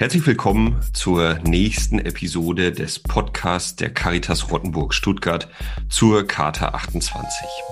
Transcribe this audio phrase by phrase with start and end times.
[0.00, 5.46] Herzlich willkommen zur nächsten Episode des Podcasts der Caritas Rottenburg Stuttgart
[5.90, 7.22] zur Charta 28.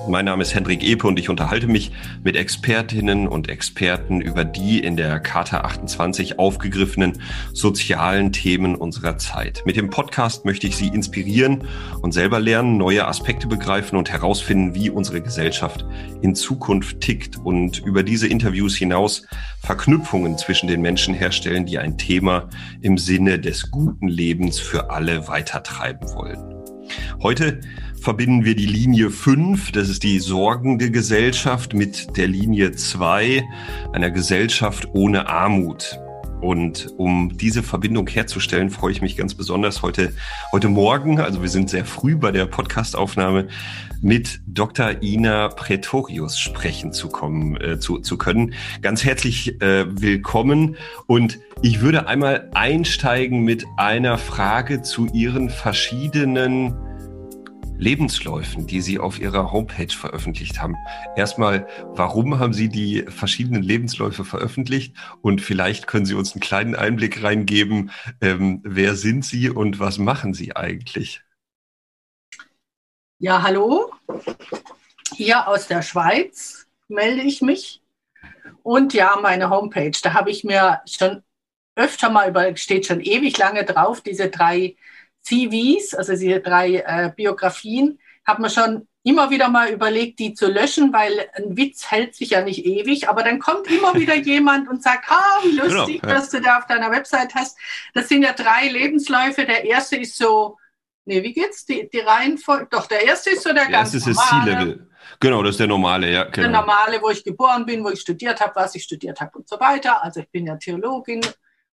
[0.09, 1.91] Mein Name ist Hendrik Epe und ich unterhalte mich
[2.23, 7.23] mit Expertinnen und Experten über die in der Charta 28 aufgegriffenen
[7.55, 9.63] sozialen Themen unserer Zeit.
[9.65, 11.65] Mit dem Podcast möchte ich Sie inspirieren
[12.03, 15.87] und selber lernen, neue Aspekte begreifen und herausfinden, wie unsere Gesellschaft
[16.21, 19.27] in Zukunft tickt und über diese Interviews hinaus
[19.63, 22.49] Verknüpfungen zwischen den Menschen herstellen, die ein Thema Thema
[22.81, 26.53] im Sinne des guten Lebens für alle weitertreiben wollen.
[27.23, 27.61] Heute
[28.01, 33.45] verbinden wir die Linie 5, das ist die sorgende Gesellschaft, mit der Linie 2,
[33.93, 36.01] einer Gesellschaft ohne Armut.
[36.41, 40.13] Und um diese Verbindung herzustellen, freue ich mich ganz besonders heute,
[40.51, 43.47] heute Morgen, also wir sind sehr früh bei der Podcastaufnahme,
[44.03, 45.03] mit Dr.
[45.03, 48.55] Ina Pretorius sprechen zu kommen, äh, zu, zu können.
[48.83, 50.77] Ganz herzlich äh, willkommen
[51.07, 56.75] und ich würde einmal einsteigen mit einer Frage zu Ihren verschiedenen
[57.79, 60.75] Lebensläufen, die Sie auf Ihrer Homepage veröffentlicht haben.
[61.17, 64.97] Erstmal, warum haben Sie die verschiedenen Lebensläufe veröffentlicht?
[65.23, 67.91] Und vielleicht können Sie uns einen kleinen Einblick reingeben,
[68.21, 71.23] ähm, wer sind Sie und was machen Sie eigentlich?
[73.21, 73.88] Ja, hallo.
[75.15, 77.83] Hier aus der Schweiz melde ich mich.
[78.63, 81.23] Und ja, meine Homepage, da habe ich mir schon
[81.75, 84.77] öfter mal über, steht schon ewig lange drauf, diese drei
[85.23, 90.49] CVs, also diese drei äh, Biografien, habe mir schon immer wieder mal überlegt, die zu
[90.49, 94.69] löschen, weil ein Witz hält sich ja nicht ewig, aber dann kommt immer wieder jemand
[94.69, 96.19] und sagt, ah, wie genau, lustig, genau, ja.
[96.19, 97.57] dass du da auf deiner Website hast.
[97.95, 99.47] Das sind ja drei Lebensläufe.
[99.47, 100.59] Der erste ist so,
[101.09, 101.65] nee, wie geht's?
[101.65, 104.53] Die, die Reihenfolge, doch, der erste ist so der, der ganz erste ist normale.
[104.53, 104.89] C-Level.
[105.21, 106.25] Genau, das ist der normale, ja.
[106.25, 106.37] Genau.
[106.37, 109.49] Der normale, wo ich geboren bin, wo ich studiert habe, was ich studiert habe und
[109.49, 110.03] so weiter.
[110.05, 111.23] Also ich bin ja Theologin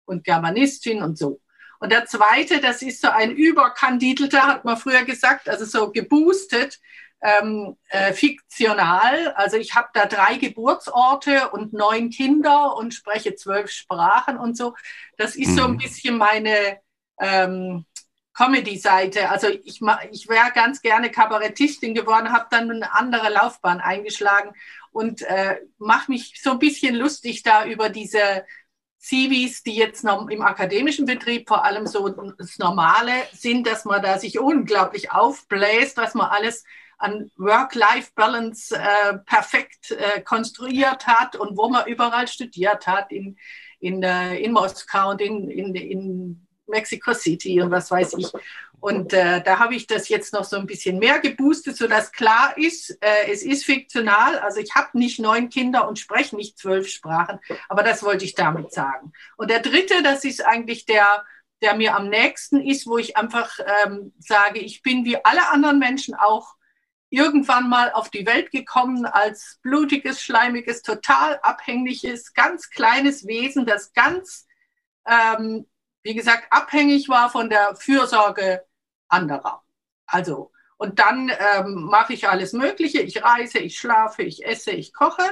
[0.05, 1.39] und Germanistin und so.
[1.79, 6.79] Und der zweite, das ist so ein überkandidelter, hat man früher gesagt, also so geboostet,
[7.21, 9.33] ähm, äh, fiktional.
[9.35, 14.75] Also ich habe da drei Geburtsorte und neun Kinder und spreche zwölf Sprachen und so.
[15.17, 15.57] Das ist mhm.
[15.57, 15.77] so ein mhm.
[15.77, 16.79] bisschen meine
[17.19, 17.85] ähm,
[18.33, 19.29] Comedy-Seite.
[19.29, 19.81] Also ich,
[20.11, 24.53] ich wäre ganz gerne Kabarettistin geworden, habe dann eine andere Laufbahn eingeschlagen
[24.91, 28.45] und äh, mache mich so ein bisschen lustig da über diese
[28.99, 34.01] Civis, die jetzt noch im akademischen Betrieb vor allem so das Normale sind, dass man
[34.01, 36.63] da sich unglaublich aufbläst, was man alles
[36.99, 43.37] an Work-Life-Balance äh, perfekt äh, konstruiert hat und wo man überall studiert hat, in,
[43.79, 48.31] in, äh, in Moskau und in, in, in Mexico City und was weiß ich.
[48.81, 52.57] Und äh, da habe ich das jetzt noch so ein bisschen mehr geboostet, sodass klar
[52.57, 54.39] ist, äh, es ist fiktional.
[54.39, 57.39] Also ich habe nicht neun Kinder und spreche nicht zwölf Sprachen,
[57.69, 59.13] aber das wollte ich damit sagen.
[59.37, 61.23] Und der dritte, das ist eigentlich der,
[61.61, 65.77] der mir am nächsten ist, wo ich einfach ähm, sage, ich bin wie alle anderen
[65.77, 66.55] Menschen auch
[67.11, 73.93] irgendwann mal auf die Welt gekommen als blutiges, schleimiges, total abhängliches, ganz kleines Wesen, das
[73.93, 74.47] ganz,
[75.05, 75.67] ähm,
[76.03, 78.65] wie gesagt, abhängig war von der Fürsorge
[79.07, 79.63] anderer.
[80.05, 83.01] Also, und dann ähm, mache ich alles Mögliche.
[83.01, 85.23] Ich reise, ich schlafe, ich esse, ich koche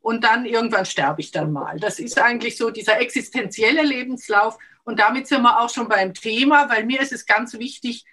[0.00, 1.78] und dann irgendwann sterbe ich dann mal.
[1.78, 4.58] Das ist eigentlich so dieser existenzielle Lebenslauf.
[4.84, 8.04] Und damit sind wir auch schon beim Thema, weil mir ist es ganz wichtig,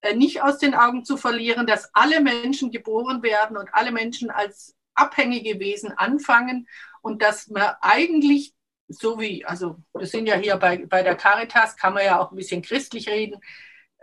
[0.00, 4.30] äh, nicht aus den Augen zu verlieren, dass alle Menschen geboren werden und alle Menschen
[4.30, 6.68] als abhängige Wesen anfangen
[7.02, 8.53] und dass man eigentlich
[8.88, 12.30] so wie, also wir sind ja hier bei, bei der Caritas, kann man ja auch
[12.30, 13.40] ein bisschen christlich reden,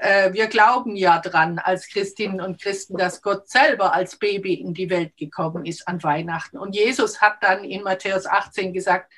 [0.01, 4.73] äh, wir glauben ja dran als Christinnen und Christen, dass Gott selber als Baby in
[4.73, 6.57] die Welt gekommen ist an Weihnachten.
[6.57, 9.13] Und Jesus hat dann in Matthäus 18 gesagt,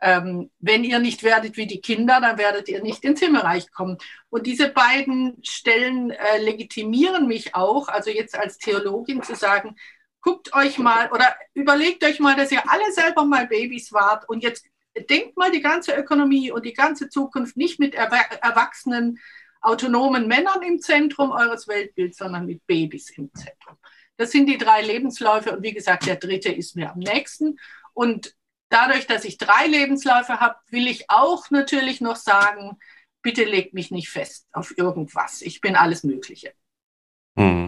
[0.00, 3.96] ähm, wenn ihr nicht werdet wie die Kinder, dann werdet ihr nicht ins Himmelreich kommen.
[4.28, 9.76] Und diese beiden Stellen äh, legitimieren mich auch, also jetzt als Theologin zu sagen,
[10.20, 14.42] guckt euch mal oder überlegt euch mal, dass ihr alle selber mal Babys wart und
[14.42, 19.18] jetzt denkt mal die ganze Ökonomie und die ganze Zukunft nicht mit Erwachsenen
[19.60, 23.76] autonomen Männern im Zentrum eures Weltbilds, sondern mit Babys im Zentrum.
[24.16, 27.58] Das sind die drei Lebensläufe und wie gesagt, der dritte ist mir am nächsten.
[27.94, 28.36] Und
[28.68, 32.78] dadurch, dass ich drei Lebensläufe habe, will ich auch natürlich noch sagen,
[33.22, 35.42] bitte legt mich nicht fest auf irgendwas.
[35.42, 36.52] Ich bin alles Mögliche.
[37.36, 37.63] Hm.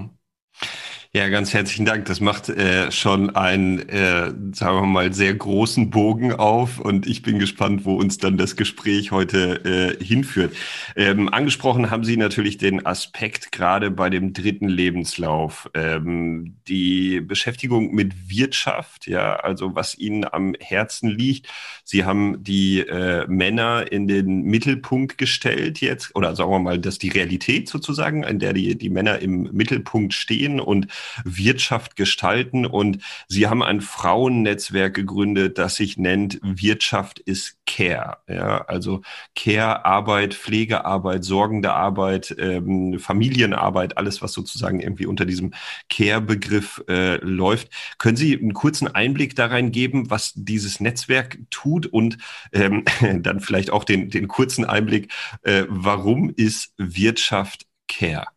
[1.17, 2.05] Ja, ganz herzlichen Dank.
[2.05, 7.23] Das macht äh, schon einen, äh, sagen wir mal, sehr großen Bogen auf und ich
[7.23, 10.55] bin gespannt, wo uns dann das Gespräch heute äh, hinführt.
[10.95, 17.95] Ähm, angesprochen haben Sie natürlich den Aspekt gerade bei dem dritten Lebenslauf, ähm, die Beschäftigung
[17.95, 21.49] mit Wirtschaft, ja, also was Ihnen am Herzen liegt.
[21.83, 26.99] Sie haben die äh, Männer in den Mittelpunkt gestellt jetzt, oder sagen wir mal, dass
[26.99, 30.89] die Realität sozusagen, in der die, die Männer im Mittelpunkt stehen und
[31.25, 32.67] Wirtschaft gestalten.
[32.67, 32.99] Und
[33.29, 38.19] Sie haben ein Frauennetzwerk gegründet, das sich nennt Wirtschaft ist Care.
[38.29, 39.03] Ja, also
[39.35, 45.53] Care, Arbeit, Pflegearbeit, sorgende Arbeit, ähm, Familienarbeit, alles, was sozusagen irgendwie unter diesem
[45.89, 47.69] Care-Begriff äh, läuft.
[47.99, 52.19] Können Sie einen kurzen Einblick da rein geben, was dieses Netzwerk tut und
[52.53, 52.85] ähm,
[53.23, 55.13] dann vielleicht auch den, den kurzen Einblick,
[55.43, 58.36] äh, warum ist Wirtschaft Care?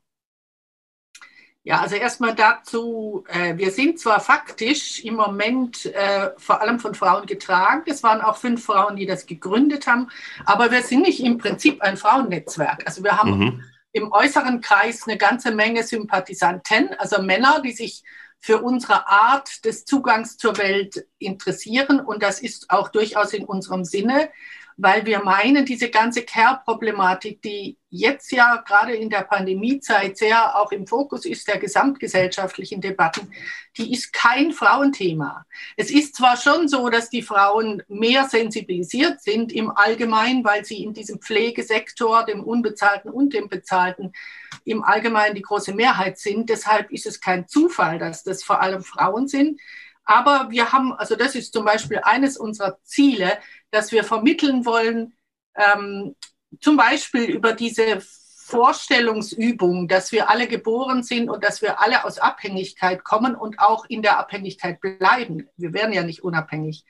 [1.63, 6.95] Ja, also erstmal dazu, äh, wir sind zwar faktisch im Moment äh, vor allem von
[6.95, 10.09] Frauen getragen, es waren auch fünf Frauen, die das gegründet haben,
[10.45, 12.83] aber wir sind nicht im Prinzip ein Frauennetzwerk.
[12.85, 13.63] Also wir haben mhm.
[13.91, 18.03] im äußeren Kreis eine ganze Menge Sympathisanten, also Männer, die sich
[18.39, 23.83] für unsere Art des Zugangs zur Welt interessieren und das ist auch durchaus in unserem
[23.83, 24.29] Sinne
[24.81, 30.71] weil wir meinen, diese ganze Care-Problematik, die jetzt ja gerade in der Pandemiezeit sehr auch
[30.71, 33.29] im Fokus ist der gesamtgesellschaftlichen Debatten,
[33.77, 35.45] die ist kein Frauenthema.
[35.75, 40.81] Es ist zwar schon so, dass die Frauen mehr sensibilisiert sind im Allgemeinen, weil sie
[40.81, 44.13] in diesem Pflegesektor, dem unbezahlten und dem bezahlten,
[44.63, 46.49] im Allgemeinen die große Mehrheit sind.
[46.49, 49.59] Deshalb ist es kein Zufall, dass das vor allem Frauen sind.
[50.09, 53.37] Aber wir haben, also das ist zum Beispiel eines unserer Ziele,
[53.71, 55.13] dass wir vermitteln wollen,
[55.55, 56.15] ähm,
[56.59, 58.01] zum Beispiel über diese
[58.49, 63.85] Vorstellungsübung, dass wir alle geboren sind und dass wir alle aus Abhängigkeit kommen und auch
[63.85, 65.47] in der Abhängigkeit bleiben.
[65.55, 66.83] Wir werden ja nicht unabhängig.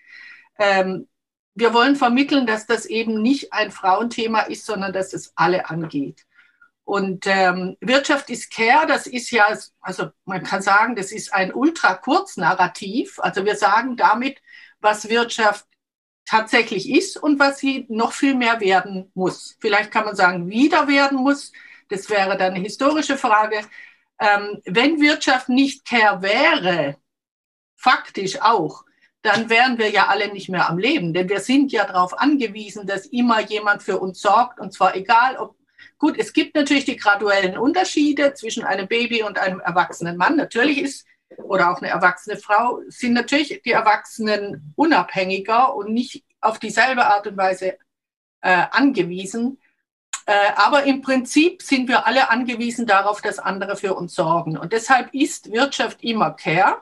[0.58, 1.10] Ähm,
[1.56, 6.26] wir wollen vermitteln, dass das eben nicht ein Frauenthema ist, sondern dass es alle angeht.
[6.86, 9.46] Und ähm, Wirtschaft ist Care, das ist ja,
[9.82, 13.20] also man kann sagen, das ist ein ultra kurz Narrativ.
[13.20, 14.42] Also wir sagen damit,
[14.80, 15.66] was Wirtschaft
[16.30, 19.58] tatsächlich ist und was sie noch viel mehr werden muss.
[19.60, 21.52] Vielleicht kann man sagen, wieder werden muss.
[21.90, 23.62] Das wäre dann eine historische Frage.
[24.20, 26.98] Ähm, wenn Wirtschaft nicht Care wäre,
[27.76, 28.84] faktisch auch,
[29.24, 31.14] dann wären wir ja alle nicht mehr am Leben.
[31.14, 34.60] Denn wir sind ja darauf angewiesen, dass immer jemand für uns sorgt.
[34.60, 35.56] Und zwar egal, ob
[35.98, 40.38] Gut, es gibt natürlich die graduellen Unterschiede zwischen einem Baby und einem erwachsenen Mann.
[40.38, 41.06] Natürlich ist,
[41.38, 47.28] oder auch eine erwachsene Frau, sind natürlich die Erwachsenen unabhängiger und nicht auf dieselbe Art
[47.28, 47.78] und Weise
[48.42, 49.60] äh, angewiesen.
[50.26, 54.58] Äh, aber im Prinzip sind wir alle angewiesen darauf, dass andere für uns sorgen.
[54.58, 56.82] Und deshalb ist Wirtschaft immer Care.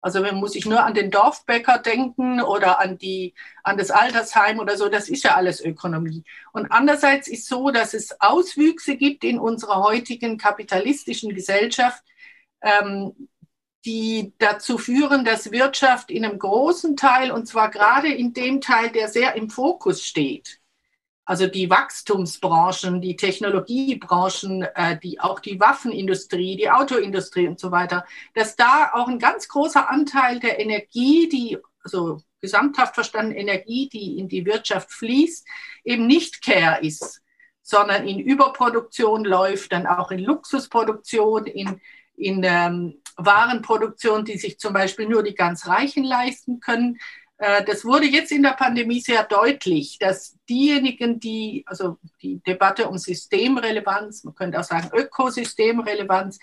[0.00, 4.58] Also man muss sich nur an den Dorfbäcker denken oder an, die, an das Altersheim
[4.58, 6.24] oder so, das ist ja alles Ökonomie.
[6.52, 12.02] Und andererseits ist so, dass es Auswüchse gibt in unserer heutigen kapitalistischen Gesellschaft,
[12.62, 13.28] ähm,
[13.84, 18.90] die dazu führen, dass Wirtschaft in einem großen Teil, und zwar gerade in dem Teil,
[18.90, 20.60] der sehr im Fokus steht,
[21.24, 28.04] also die Wachstumsbranchen, die Technologiebranchen, äh, die, auch die Waffenindustrie, die Autoindustrie und so weiter,
[28.34, 34.18] dass da auch ein ganz großer Anteil der Energie, die, also gesamthaft verstanden Energie, die
[34.18, 35.46] in die Wirtschaft fließt,
[35.84, 37.22] eben nicht Care ist,
[37.62, 41.80] sondern in Überproduktion läuft, dann auch in Luxusproduktion, in,
[42.16, 46.98] in ähm, Warenproduktion, die sich zum Beispiel nur die ganz Reichen leisten können.
[47.38, 52.88] Äh, das wurde jetzt in der Pandemie sehr deutlich, dass diejenigen, die, also die Debatte
[52.88, 56.38] um Systemrelevanz, man könnte auch sagen Ökosystemrelevanz,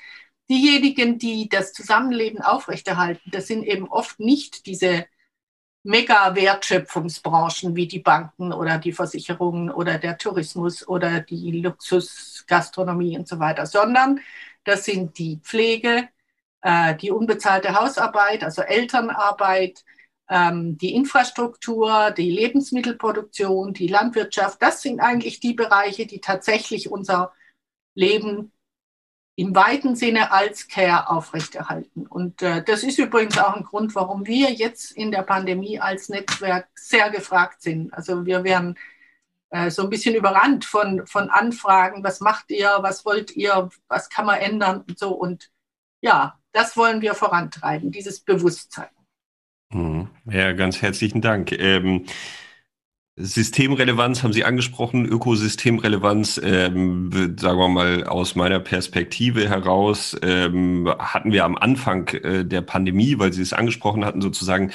[0.50, 5.05] diejenigen, die das Zusammenleben aufrechterhalten, das sind eben oft nicht diese
[5.84, 13.39] Mega-Wertschöpfungsbranchen wie die Banken oder die Versicherungen oder der Tourismus oder die Luxusgastronomie und so
[13.39, 14.20] weiter, sondern
[14.63, 16.10] das sind die Pflege,
[16.62, 19.84] äh, die unbezahlte Hausarbeit, also Elternarbeit,
[20.30, 27.34] ähm, die Infrastruktur, die Lebensmittelproduktion, die Landwirtschaft, das sind eigentlich die Bereiche, die tatsächlich unser
[27.96, 28.51] Leben
[29.36, 32.06] im weiten Sinne als Care aufrechterhalten.
[32.06, 36.10] Und äh, das ist übrigens auch ein Grund, warum wir jetzt in der Pandemie als
[36.10, 37.94] Netzwerk sehr gefragt sind.
[37.94, 38.78] Also wir werden
[39.70, 44.25] so ein bisschen überrannt von, von Anfragen, was macht ihr, was wollt ihr, was kann
[44.25, 45.12] man ändern und so.
[45.12, 45.50] Und
[46.01, 48.89] ja, das wollen wir vorantreiben, dieses Bewusstsein.
[49.72, 50.10] Mhm.
[50.25, 51.51] Ja, ganz herzlichen Dank.
[51.51, 52.06] Ähm,
[53.21, 61.33] Systemrelevanz haben Sie angesprochen, Ökosystemrelevanz, ähm, sagen wir mal aus meiner Perspektive heraus, ähm, hatten
[61.33, 64.71] wir am Anfang äh, der Pandemie, weil Sie es angesprochen hatten, sozusagen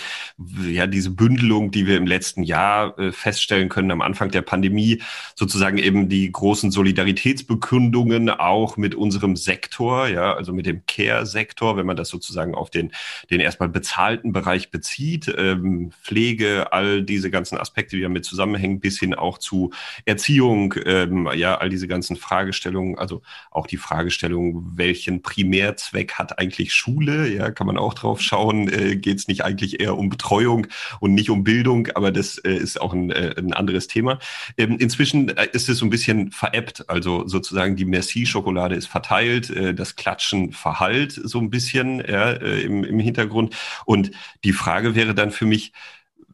[0.63, 5.01] ja diese Bündelung, die wir im letzten Jahr äh, feststellen können, am Anfang der Pandemie,
[5.35, 11.87] sozusagen eben die großen Solidaritätsbekündungen auch mit unserem Sektor, ja, also mit dem Care-Sektor, wenn
[11.87, 12.93] man das sozusagen auf den,
[13.31, 18.34] den erstmal bezahlten Bereich bezieht, ähm, Pflege, all diese ganzen Aspekte, die damit zusammenhängen,
[18.81, 19.71] bis hin auch zu
[20.05, 26.73] Erziehung, ähm, ja, all diese ganzen Fragestellungen, also auch die Fragestellung, welchen Primärzweck hat eigentlich
[26.73, 30.67] Schule, ja, kann man auch drauf schauen, äh, geht es nicht eigentlich eher um Betreuung
[31.01, 34.19] und nicht um Bildung, aber das äh, ist auch ein, äh, ein anderes Thema.
[34.57, 39.51] Ähm, inzwischen äh, ist es so ein bisschen veräppt, also sozusagen die Merci-Schokolade ist verteilt,
[39.51, 43.57] äh, das Klatschen verhallt so ein bisschen ja, äh, im, im Hintergrund.
[43.85, 44.11] Und
[44.45, 45.73] die Frage wäre dann für mich,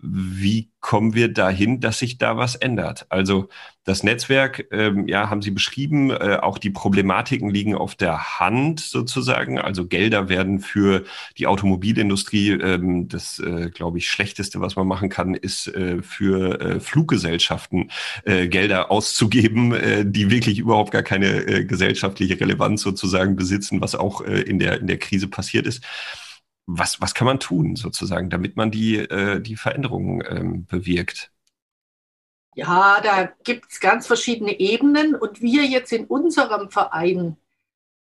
[0.03, 3.07] wie kommen wir dahin, dass sich da was ändert?
[3.11, 3.49] Also
[3.85, 8.81] das Netzwerk, ähm, ja, haben Sie beschrieben, äh, auch die Problematiken liegen auf der Hand
[8.81, 9.59] sozusagen.
[9.59, 11.05] Also Gelder werden für
[11.39, 16.61] die Automobilindustrie, ähm, das, äh, glaube ich, schlechteste, was man machen kann, ist äh, für
[16.61, 17.91] äh, Fluggesellschaften
[18.25, 24.21] äh, Gelder auszugeben, äh, die wirklich überhaupt gar keine gesellschaftliche Relevanz sozusagen besitzen, was auch
[24.21, 25.83] in der in der Krise passiert ist
[26.79, 31.31] was, was kann man tun sozusagen, damit man die, äh, die Veränderungen ähm, bewirkt?
[32.55, 37.37] Ja, da gibt es ganz verschiedene Ebenen und wir jetzt in unserem Verein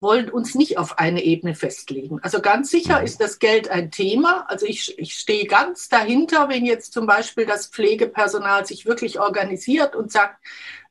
[0.01, 2.19] wollen uns nicht auf eine Ebene festlegen.
[2.22, 3.05] Also ganz sicher mhm.
[3.05, 4.45] ist das Geld ein Thema.
[4.48, 9.95] Also ich, ich stehe ganz dahinter, wenn jetzt zum Beispiel das Pflegepersonal sich wirklich organisiert
[9.95, 10.43] und sagt,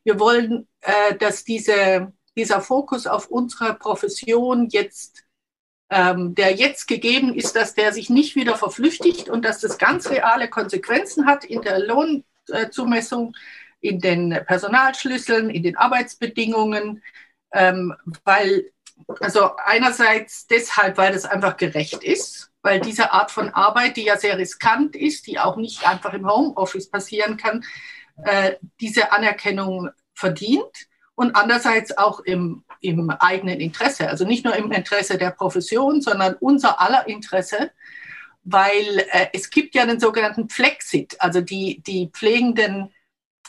[0.03, 5.24] wir wollen, äh, dass diese, dieser Fokus auf unsere Profession jetzt
[5.95, 10.11] ähm, der jetzt gegeben ist, dass der sich nicht wieder verflüchtigt und dass das ganz
[10.11, 13.37] reale Konsequenzen hat in der Lohnzumessung,
[13.81, 17.01] in den Personalschlüsseln, in den Arbeitsbedingungen,
[17.53, 18.73] ähm, weil
[19.21, 24.17] also einerseits deshalb, weil es einfach gerecht ist, weil diese Art von Arbeit, die ja
[24.17, 27.65] sehr riskant ist, die auch nicht einfach im Homeoffice passieren kann,
[28.25, 34.09] äh, diese Anerkennung verdient und andererseits auch im im eigenen Interesse.
[34.09, 37.71] Also nicht nur im Interesse der Profession, sondern unser aller Interesse,
[38.45, 41.17] weil äh, es gibt ja den sogenannten Flexit.
[41.19, 42.93] Also die, die Pflegenden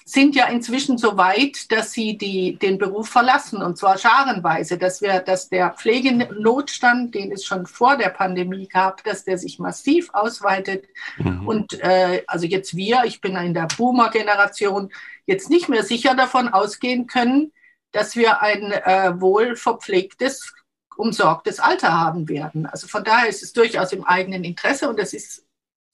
[0.07, 5.01] sind ja inzwischen so weit, dass sie die, den Beruf verlassen und zwar scharenweise, dass
[5.01, 10.11] wir, dass der Pflegenotstand, den es schon vor der Pandemie gab, dass der sich massiv
[10.13, 10.85] ausweitet
[11.17, 11.47] mhm.
[11.47, 14.91] und äh, also jetzt wir, ich bin in der Boomer-Generation,
[15.25, 17.51] jetzt nicht mehr sicher davon ausgehen können,
[17.91, 20.53] dass wir ein äh, wohl verpflegtes,
[20.97, 22.67] umsorgtes Alter haben werden.
[22.67, 25.44] Also von daher ist es durchaus im eigenen Interesse und das ist,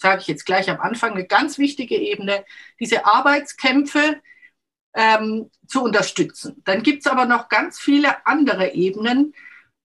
[0.01, 2.43] sage ich jetzt gleich am Anfang, eine ganz wichtige Ebene,
[2.79, 4.19] diese Arbeitskämpfe
[4.95, 6.61] ähm, zu unterstützen.
[6.65, 9.33] Dann gibt es aber noch ganz viele andere Ebenen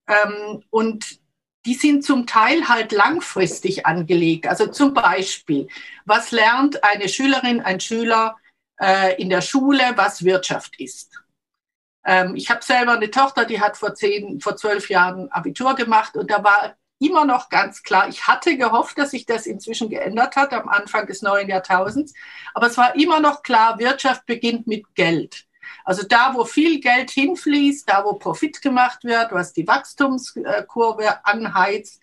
[0.08, 1.20] ähm, und
[1.66, 4.46] die sind zum Teil halt langfristig angelegt.
[4.46, 5.68] Also zum Beispiel,
[6.04, 8.36] was lernt eine Schülerin, ein Schüler
[8.80, 11.20] äh, in der Schule, was Wirtschaft ist?
[12.04, 16.16] Ähm, ich habe selber eine Tochter, die hat vor zehn, vor zwölf Jahren Abitur gemacht
[16.16, 20.36] und da war immer noch ganz klar, ich hatte gehofft, dass sich das inzwischen geändert
[20.36, 22.14] hat am Anfang des neuen Jahrtausends,
[22.54, 25.46] aber es war immer noch klar, Wirtschaft beginnt mit Geld.
[25.84, 32.00] Also da, wo viel Geld hinfließt, da, wo Profit gemacht wird, was die Wachstumskurve anheizt,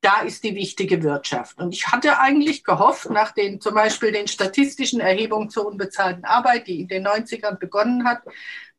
[0.00, 1.58] da ist die wichtige Wirtschaft.
[1.58, 6.66] Und ich hatte eigentlich gehofft, nach den zum Beispiel den statistischen Erhebungen zur unbezahlten Arbeit,
[6.66, 8.22] die in den 90ern begonnen hat,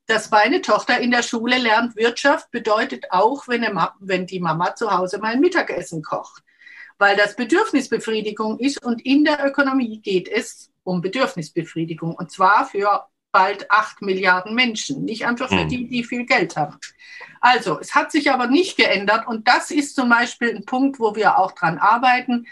[0.08, 3.66] dass meine Tochter in der Schule lernt, Wirtschaft bedeutet auch, wenn,
[4.00, 6.44] wenn die Mama zu Hause mein Mittagessen kocht.
[6.98, 13.08] Weil das Bedürfnisbefriedigung ist und in der Ökonomie geht es um Bedürfnisbefriedigung und zwar für
[13.32, 15.70] bald acht Milliarden Menschen, nicht einfach für hm.
[15.70, 16.78] die, die viel Geld haben.
[17.40, 21.16] Also, es hat sich aber nicht geändert und das ist zum Beispiel ein Punkt, wo
[21.16, 22.48] wir auch dran arbeiten,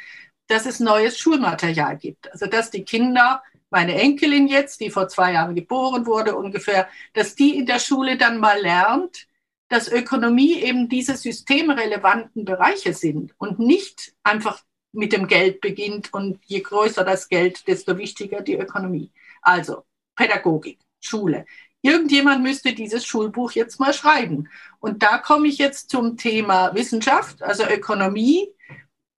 [0.47, 2.31] dass es neues Schulmaterial gibt.
[2.31, 7.35] Also, dass die Kinder meine Enkelin jetzt, die vor zwei Jahren geboren wurde ungefähr, dass
[7.35, 9.27] die in der Schule dann mal lernt,
[9.67, 16.39] dass Ökonomie eben diese systemrelevanten Bereiche sind und nicht einfach mit dem Geld beginnt und
[16.45, 19.11] je größer das Geld, desto wichtiger die Ökonomie.
[19.41, 19.83] Also
[20.15, 21.45] Pädagogik, Schule.
[21.81, 24.49] Irgendjemand müsste dieses Schulbuch jetzt mal schreiben.
[24.79, 28.49] Und da komme ich jetzt zum Thema Wissenschaft, also Ökonomie.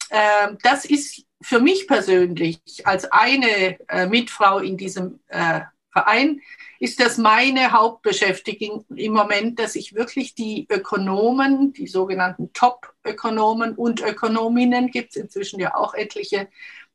[0.10, 6.42] Ähm, das ist für mich persönlich als eine äh, Mitfrau in diesem äh, Verein
[6.80, 14.02] ist das meine Hauptbeschäftigung im Moment, dass ich wirklich die Ökonomen, die sogenannten Top-Ökonomen und
[14.02, 16.48] Ökonominnen, gibt es inzwischen ja auch etliche,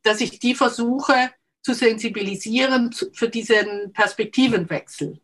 [0.02, 1.30] dass ich die versuche
[1.62, 5.20] zu sensibilisieren für diesen Perspektivenwechsel.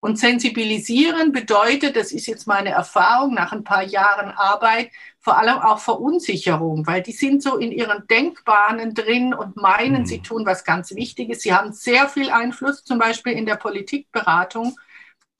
[0.00, 5.58] Und sensibilisieren bedeutet, das ist jetzt meine Erfahrung nach ein paar Jahren Arbeit, vor allem
[5.58, 10.06] auch Verunsicherung, weil die sind so in ihren Denkbahnen drin und meinen, mhm.
[10.06, 11.40] sie tun was ganz Wichtiges.
[11.40, 14.76] Sie haben sehr viel Einfluss, zum Beispiel in der Politikberatung,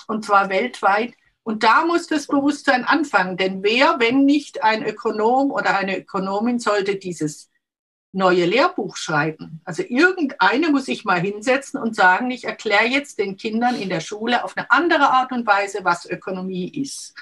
[0.08, 1.14] und zwar weltweit.
[1.44, 6.58] Und da muss das Bewusstsein anfangen, denn wer, wenn nicht ein Ökonom oder eine Ökonomin,
[6.58, 7.48] sollte dieses
[8.12, 9.60] neue Lehrbuch schreiben.
[9.64, 14.00] Also irgendeine muss sich mal hinsetzen und sagen, ich erkläre jetzt den Kindern in der
[14.00, 17.14] Schule auf eine andere Art und Weise, was Ökonomie ist.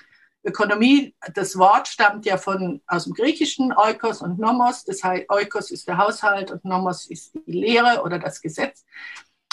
[0.44, 4.84] Ökonomie, das Wort stammt ja von, aus dem Griechischen, Oikos und Nomos.
[4.84, 8.84] Das heißt, Oikos ist der Haushalt und Nomos ist die Lehre oder das Gesetz.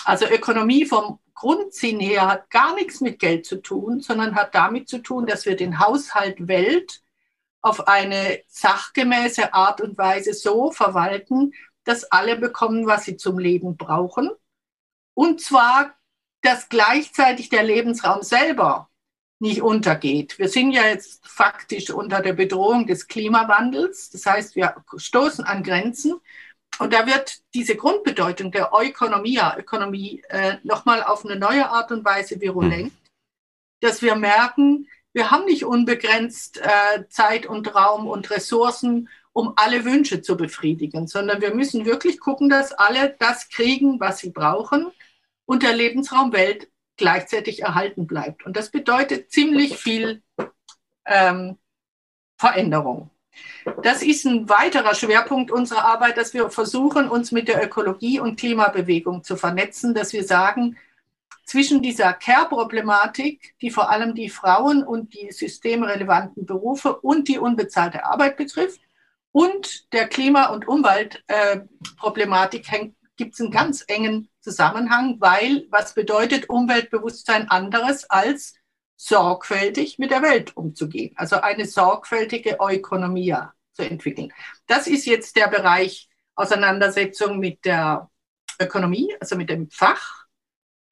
[0.05, 4.87] Also Ökonomie vom Grundsinn her hat gar nichts mit Geld zu tun, sondern hat damit
[4.87, 7.01] zu tun, dass wir den Haushalt Welt
[7.63, 11.53] auf eine sachgemäße Art und Weise so verwalten,
[11.85, 14.29] dass alle bekommen, was sie zum Leben brauchen.
[15.15, 15.95] Und zwar,
[16.41, 18.89] dass gleichzeitig der Lebensraum selber
[19.39, 20.37] nicht untergeht.
[20.39, 24.09] Wir sind ja jetzt faktisch unter der Bedrohung des Klimawandels.
[24.09, 26.19] Das heißt, wir stoßen an Grenzen.
[26.79, 32.03] Und da wird diese Grundbedeutung der Ökonomia, Ökonomie, äh, nochmal auf eine neue Art und
[32.03, 32.97] Weise virulent, hm.
[33.81, 39.85] dass wir merken, wir haben nicht unbegrenzt äh, Zeit und Raum und Ressourcen, um alle
[39.85, 44.91] Wünsche zu befriedigen, sondern wir müssen wirklich gucken, dass alle das kriegen, was sie brauchen
[45.45, 48.45] und der Lebensraum Welt gleichzeitig erhalten bleibt.
[48.45, 50.21] Und das bedeutet ziemlich viel
[51.05, 51.57] ähm,
[52.37, 53.09] Veränderung.
[53.81, 58.39] Das ist ein weiterer Schwerpunkt unserer Arbeit, dass wir versuchen, uns mit der Ökologie und
[58.39, 60.77] Klimabewegung zu vernetzen, dass wir sagen,
[61.45, 68.05] zwischen dieser Care-Problematik, die vor allem die Frauen und die systemrelevanten Berufe und die unbezahlte
[68.05, 68.79] Arbeit betrifft,
[69.33, 76.49] und der Klima- und Umweltproblematik äh, gibt es einen ganz engen Zusammenhang, weil was bedeutet
[76.49, 78.53] Umweltbewusstsein anderes als
[78.95, 83.35] sorgfältig mit der Welt umzugehen, also eine sorgfältige Ökonomie
[83.73, 84.31] zu entwickeln.
[84.67, 88.09] Das ist jetzt der Bereich Auseinandersetzung mit der
[88.59, 90.22] Ökonomie, also mit dem Fach.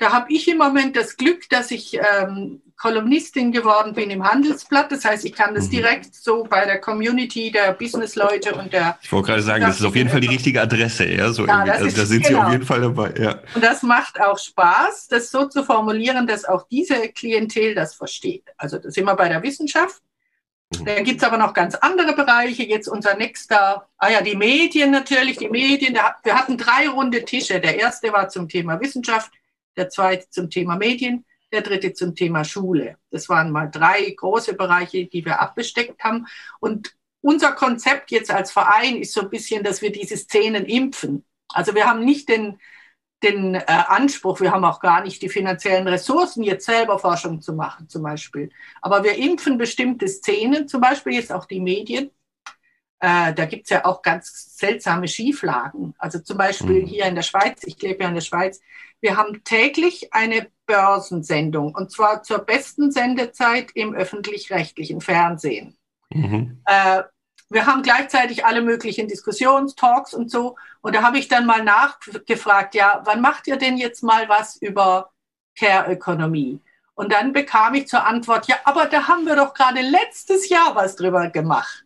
[0.02, 4.92] Da habe ich im Moment das Glück, dass ich ähm, Kolumnistin geworden bin im Handelsblatt.
[4.92, 5.70] Das heißt, ich kann das mhm.
[5.70, 8.98] direkt so bei der Community der Businessleute und der.
[9.04, 11.06] Ich wollte gerade sagen, das ist auf jeden Fall die richtige Adresse.
[11.06, 12.30] Ja, so ja, also, da sind genau.
[12.30, 12.52] Sie auf genau.
[12.52, 13.14] jeden Fall dabei.
[13.16, 13.40] Ja.
[13.54, 18.46] Und das macht auch Spaß, das so zu formulieren, dass auch diese Klientel das versteht.
[18.58, 20.02] Also da sind wir bei der Wissenschaft.
[20.80, 20.86] Mhm.
[20.86, 22.64] Da gibt es aber noch ganz andere Bereiche.
[22.64, 25.96] Jetzt unser nächster, ah ja, die Medien natürlich, die Medien.
[26.24, 27.60] wir hatten drei runde Tische.
[27.60, 29.32] Der erste war zum Thema Wissenschaft
[29.78, 32.98] der zweite zum Thema Medien, der dritte zum Thema Schule.
[33.10, 36.28] Das waren mal drei große Bereiche, die wir abbesteckt haben.
[36.60, 41.26] Und unser Konzept jetzt als Verein ist so ein bisschen, dass wir diese Szenen impfen.
[41.50, 42.60] Also wir haben nicht den,
[43.22, 47.54] den äh, Anspruch, wir haben auch gar nicht die finanziellen Ressourcen, jetzt selber Forschung zu
[47.54, 48.50] machen zum Beispiel.
[48.82, 52.12] Aber wir impfen bestimmte Szenen, zum Beispiel jetzt auch die Medien.
[53.02, 55.96] Äh, da gibt es ja auch ganz seltsame Schieflagen.
[55.98, 56.86] Also zum Beispiel mhm.
[56.86, 58.62] hier in der Schweiz, ich lebe ja in der Schweiz,
[59.02, 65.76] wir haben täglich eine Börsensendung und zwar zur besten Sendezeit im öffentlich-rechtlichen Fernsehen.
[66.12, 66.62] Mhm.
[66.66, 67.02] Äh,
[67.50, 70.56] wir haben gleichzeitig alle möglichen Diskussionstalks und so.
[70.82, 74.58] Und da habe ich dann mal nachgefragt, ja, wann macht ihr denn jetzt mal was
[74.58, 75.12] über
[75.58, 76.62] Care-Ökonomie?
[76.94, 80.76] Und dann bekam ich zur Antwort, ja, aber da haben wir doch gerade letztes Jahr
[80.76, 81.84] was drüber gemacht.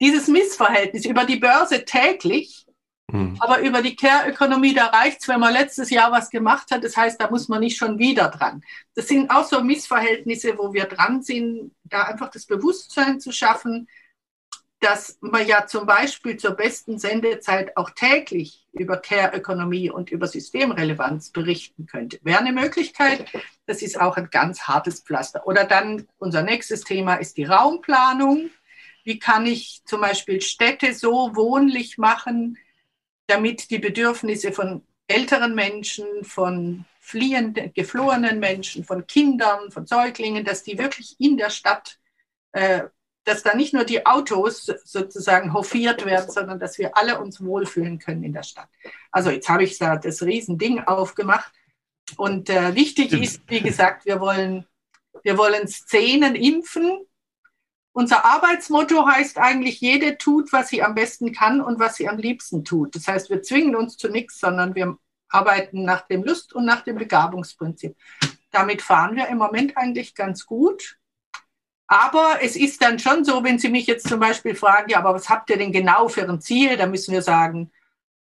[0.00, 2.66] Dieses Missverhältnis über die Börse täglich
[3.12, 3.36] Mhm.
[3.40, 6.84] Aber über die Care-Ökonomie, da reicht es, wenn man letztes Jahr was gemacht hat.
[6.84, 8.62] Das heißt, da muss man nicht schon wieder dran.
[8.94, 13.88] Das sind auch so Missverhältnisse, wo wir dran sind, da einfach das Bewusstsein zu schaffen,
[14.80, 21.30] dass man ja zum Beispiel zur besten Sendezeit auch täglich über Care-Ökonomie und über Systemrelevanz
[21.30, 22.18] berichten könnte.
[22.22, 23.26] Wäre eine Möglichkeit.
[23.66, 25.46] Das ist auch ein ganz hartes Pflaster.
[25.46, 28.50] Oder dann unser nächstes Thema ist die Raumplanung.
[29.10, 32.56] Wie kann ich zum Beispiel Städte so wohnlich machen,
[33.26, 40.62] damit die Bedürfnisse von älteren Menschen, von fliehenden, geflohenen Menschen, von Kindern, von Säuglingen, dass
[40.62, 41.98] die wirklich in der Stadt,
[42.52, 42.82] äh,
[43.24, 47.98] dass da nicht nur die Autos sozusagen hofiert werden, sondern dass wir alle uns wohlfühlen
[47.98, 48.68] können in der Stadt.
[49.10, 51.52] Also jetzt habe ich da das Riesending aufgemacht.
[52.16, 54.66] Und äh, wichtig ist, wie gesagt, wir wollen,
[55.24, 57.06] wir wollen Szenen impfen,
[57.92, 62.18] unser Arbeitsmotto heißt eigentlich, jede tut, was sie am besten kann und was sie am
[62.18, 62.94] liebsten tut.
[62.94, 64.96] Das heißt, wir zwingen uns zu nichts, sondern wir
[65.28, 67.96] arbeiten nach dem Lust- und nach dem Begabungsprinzip.
[68.50, 70.98] Damit fahren wir im Moment eigentlich ganz gut.
[71.86, 75.14] Aber es ist dann schon so, wenn Sie mich jetzt zum Beispiel fragen, ja, aber
[75.14, 76.76] was habt ihr denn genau für ein Ziel?
[76.76, 77.72] Da müssen wir sagen,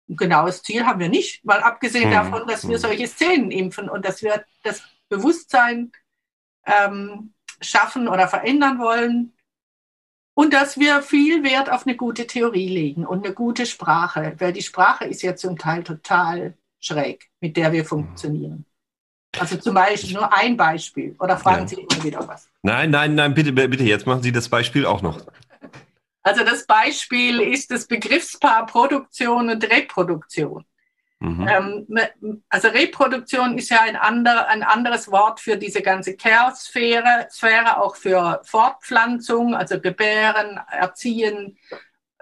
[0.08, 2.14] ein genaues Ziel haben wir nicht, mal abgesehen mhm.
[2.14, 2.82] davon, dass wir hm.
[2.82, 5.90] solche Szenen impfen und dass wir das Bewusstsein
[6.64, 9.35] ähm, schaffen oder verändern wollen
[10.36, 14.52] und dass wir viel Wert auf eine gute Theorie legen und eine gute Sprache, weil
[14.52, 18.66] die Sprache ist ja zum Teil total schräg, mit der wir funktionieren.
[19.38, 21.16] Also zum Beispiel nur ein Beispiel.
[21.18, 21.68] Oder fragen ja.
[21.68, 22.48] Sie immer wieder was?
[22.62, 25.20] Nein, nein, nein, bitte, bitte, jetzt machen Sie das Beispiel auch noch.
[26.22, 30.66] Also das Beispiel ist das Begriffspaar Produktion und Reproduktion.
[31.18, 31.48] Mhm.
[31.48, 37.80] Ähm, also Reproduktion ist ja ein, ander, ein anderes Wort für diese ganze Care-Sphäre, Sphäre
[37.80, 41.58] auch für Fortpflanzung, also Gebären, Erziehen,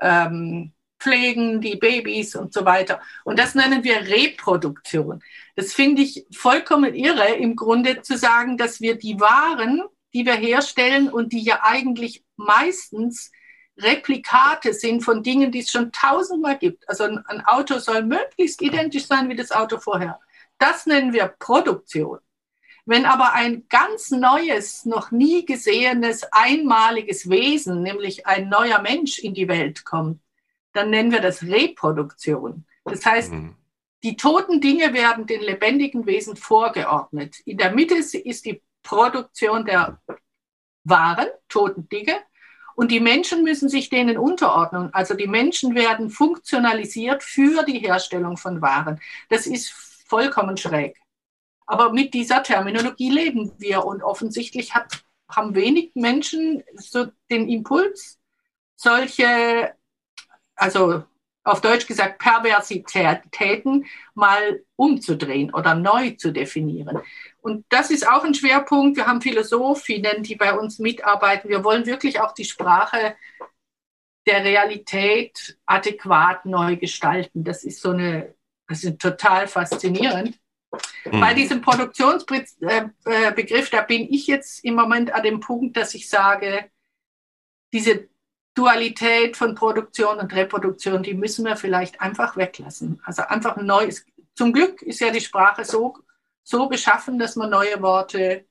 [0.01, 3.01] ähm, Pflegen, die Babys und so weiter.
[3.25, 5.23] Und das nennen wir Reproduktion.
[5.57, 9.83] Das finde ich vollkommen irre, im Grunde zu sagen, dass wir die Waren,
[10.15, 13.33] die wir herstellen und die ja eigentlich meistens
[13.77, 16.89] Replikate sind von Dingen, die es schon tausendmal gibt.
[16.89, 20.21] Also ein, ein Auto soll möglichst identisch sein wie das Auto vorher.
[20.59, 22.19] Das nennen wir Produktion.
[22.87, 29.35] Wenn aber ein ganz neues, noch nie gesehenes, einmaliges Wesen, nämlich ein neuer Mensch in
[29.35, 30.21] die Welt kommt,
[30.73, 32.67] dann nennen wir das Reproduktion.
[32.85, 33.57] Das heißt, mhm.
[34.03, 37.41] die toten Dinge werden den lebendigen Wesen vorgeordnet.
[37.47, 40.01] In der Mitte ist die Produktion der
[40.85, 42.19] Waren, toten Dinge,
[42.77, 44.93] und die Menschen müssen sich denen unterordnen.
[44.93, 49.01] Also die Menschen werden funktionalisiert für die Herstellung von Waren.
[49.29, 49.73] Das ist
[50.07, 50.97] vollkommen schräg.
[51.67, 58.19] Aber mit dieser Terminologie leben wir und offensichtlich hat, haben wenig Menschen so den Impuls,
[58.77, 59.75] solche,
[60.55, 61.05] also
[61.43, 67.01] auf Deutsch gesagt, Perversitäten mal umzudrehen oder neu zu definieren.
[67.45, 68.97] Und das ist auch ein Schwerpunkt.
[68.97, 71.51] Wir haben Philosophinnen, die bei uns mitarbeiten.
[71.51, 73.17] Wir wollen wirklich auch die Sprache
[74.27, 77.45] der Realität adäquat neu gestalten.
[77.45, 78.35] Das ist so eine,
[78.67, 80.41] das ist total faszinierend.
[81.05, 81.21] Mhm.
[81.21, 85.93] Bei diesem Produktionsbegriff, äh, äh, da bin ich jetzt im Moment an dem Punkt, dass
[85.93, 86.71] ich sage,
[87.75, 88.09] diese
[88.55, 93.03] Dualität von Produktion und Reproduktion, die müssen wir vielleicht einfach weglassen.
[93.05, 94.07] Also einfach ein neues.
[94.35, 95.99] Zum Glück ist ja die Sprache so
[96.45, 98.45] so beschaffen, dass man neue Worte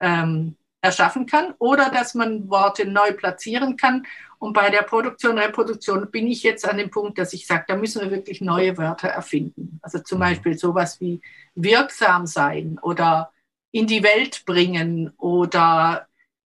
[0.00, 4.06] ähm, erschaffen kann oder dass man Worte neu platzieren kann.
[4.38, 7.76] Und bei der Produktion, Reproduktion bin ich jetzt an dem Punkt, dass ich sage, da
[7.76, 9.78] müssen wir wirklich neue Wörter erfinden.
[9.82, 10.22] Also zum mhm.
[10.22, 11.20] Beispiel sowas wie
[11.54, 13.32] wirksam sein oder
[13.70, 16.08] in die Welt bringen oder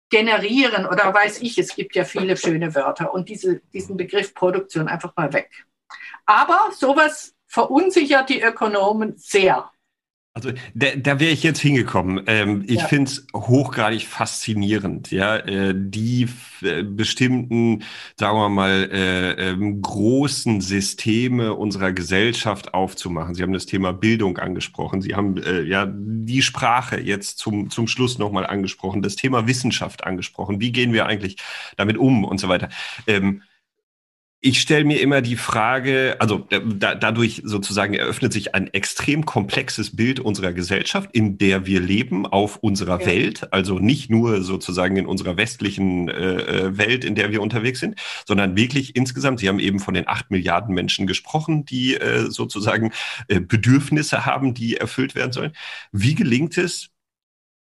[0.09, 4.87] generieren oder weiß ich, es gibt ja viele schöne Wörter und diese, diesen Begriff Produktion
[4.87, 5.65] einfach mal weg.
[6.25, 9.71] Aber sowas verunsichert die Ökonomen sehr.
[10.35, 12.23] Also da, da wäre ich jetzt hingekommen.
[12.25, 12.87] Ähm, ich ja.
[12.87, 16.27] finde es hochgradig faszinierend, ja, äh, die
[16.63, 17.83] äh, bestimmten,
[18.17, 23.35] sagen wir mal, äh, ähm, großen Systeme unserer Gesellschaft aufzumachen.
[23.35, 25.03] Sie haben das Thema Bildung angesprochen.
[25.03, 30.03] Sie haben äh, ja die Sprache jetzt zum, zum Schluss nochmal angesprochen, das Thema Wissenschaft
[30.03, 30.59] angesprochen.
[30.59, 31.37] Wie gehen wir eigentlich
[31.77, 32.69] damit um und so weiter.
[33.05, 33.43] Ähm,
[34.45, 39.95] ich stelle mir immer die Frage, also da, dadurch sozusagen eröffnet sich ein extrem komplexes
[39.95, 43.05] Bild unserer Gesellschaft, in der wir leben, auf unserer ja.
[43.05, 47.79] Welt, also nicht nur sozusagen in unserer westlichen äh, äh, Welt, in der wir unterwegs
[47.79, 52.29] sind, sondern wirklich insgesamt, Sie haben eben von den acht Milliarden Menschen gesprochen, die äh,
[52.29, 52.91] sozusagen
[53.29, 55.53] äh, Bedürfnisse haben, die erfüllt werden sollen.
[55.93, 56.89] Wie gelingt es,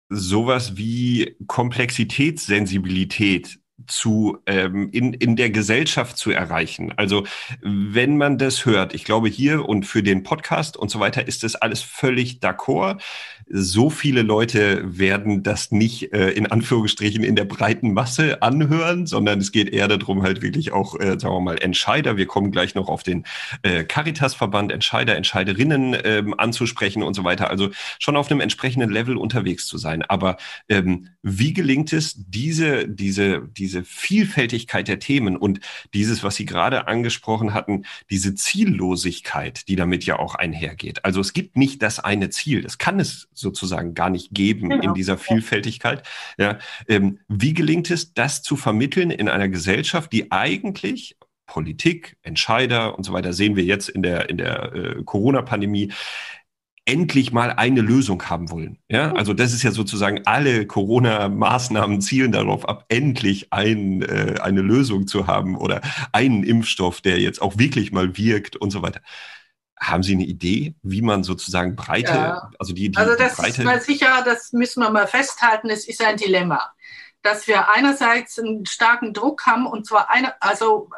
[0.09, 6.93] sowas wie Komplexitätssensibilität zu ähm, in, in der Gesellschaft zu erreichen.
[6.97, 7.27] Also
[7.61, 11.43] wenn man das hört, ich glaube hier und für den Podcast und so weiter ist
[11.43, 13.01] das alles völlig d'accord.
[13.47, 19.39] So viele Leute werden das nicht äh, in Anführungsstrichen in der breiten Masse anhören, sondern
[19.41, 22.17] es geht eher darum, halt wirklich auch, äh, sagen wir mal, Entscheider.
[22.17, 23.25] Wir kommen gleich noch auf den
[23.63, 27.51] äh, Caritas-Verband, Entscheider, Entscheiderinnen ähm, anzusprechen und so weiter.
[27.51, 30.03] Also schon auf einem entsprechenden Level unterwegs zu sein.
[30.03, 30.37] Aber
[30.69, 35.61] ähm, wie gelingt es, diese, diese, diese Vielfältigkeit der Themen und
[35.93, 41.05] dieses, was Sie gerade angesprochen hatten, diese Ziellosigkeit, die damit ja auch einhergeht.
[41.05, 42.63] Also es gibt nicht das eine Ziel.
[42.63, 44.83] Das kann es sozusagen gar nicht geben genau.
[44.83, 46.03] in dieser Vielfältigkeit.
[46.39, 51.17] Ja, ähm, wie gelingt es, das zu vermitteln in einer Gesellschaft, die eigentlich
[51.47, 55.93] Politik, Entscheider und so weiter sehen wir jetzt in der in der äh, Corona-Pandemie
[56.87, 58.79] endlich mal eine Lösung haben wollen.
[58.89, 64.61] Ja, also das ist ja sozusagen alle Corona-Maßnahmen zielen darauf ab, endlich ein, äh, eine
[64.61, 65.81] Lösung zu haben oder
[66.13, 69.01] einen Impfstoff, der jetzt auch wirklich mal wirkt und so weiter.
[69.81, 72.51] Haben Sie eine Idee, wie man sozusagen breite, ja.
[72.59, 75.89] also die, die Also das breite ist mal sicher, das müssen wir mal festhalten, es
[75.89, 76.73] ist ein Dilemma,
[77.23, 80.91] dass wir einerseits einen starken Druck haben und zwar eine, also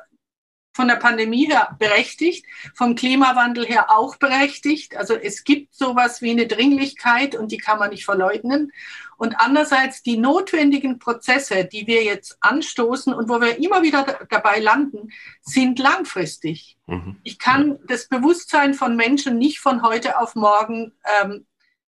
[0.76, 4.94] von der Pandemie her berechtigt, vom Klimawandel her auch berechtigt.
[4.94, 8.72] Also es gibt sowas wie eine Dringlichkeit und die kann man nicht verleugnen.
[9.16, 14.60] Und andererseits die notwendigen Prozesse, die wir jetzt anstoßen und wo wir immer wieder dabei
[14.60, 16.76] landen, sind langfristig.
[16.86, 17.16] Mhm.
[17.22, 21.46] Ich kann das Bewusstsein von Menschen nicht von heute auf morgen ähm,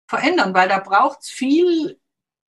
[0.07, 1.99] verändern, weil da braucht es viel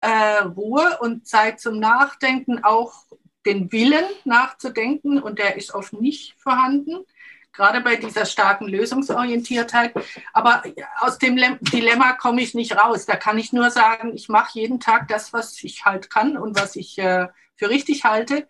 [0.02, 3.06] äh, Ruhe und Zeit zum Nachdenken, auch
[3.46, 7.06] den Willen nachzudenken und der ist oft nicht vorhanden,
[7.54, 9.94] gerade bei dieser starken Lösungsorientiertheit.
[10.34, 10.64] Aber
[11.00, 13.06] aus dem Dilemma komme ich nicht raus.
[13.06, 16.60] Da kann ich nur sagen, ich mache jeden Tag das, was ich halt kann und
[16.60, 18.48] was ich äh, für richtig halte.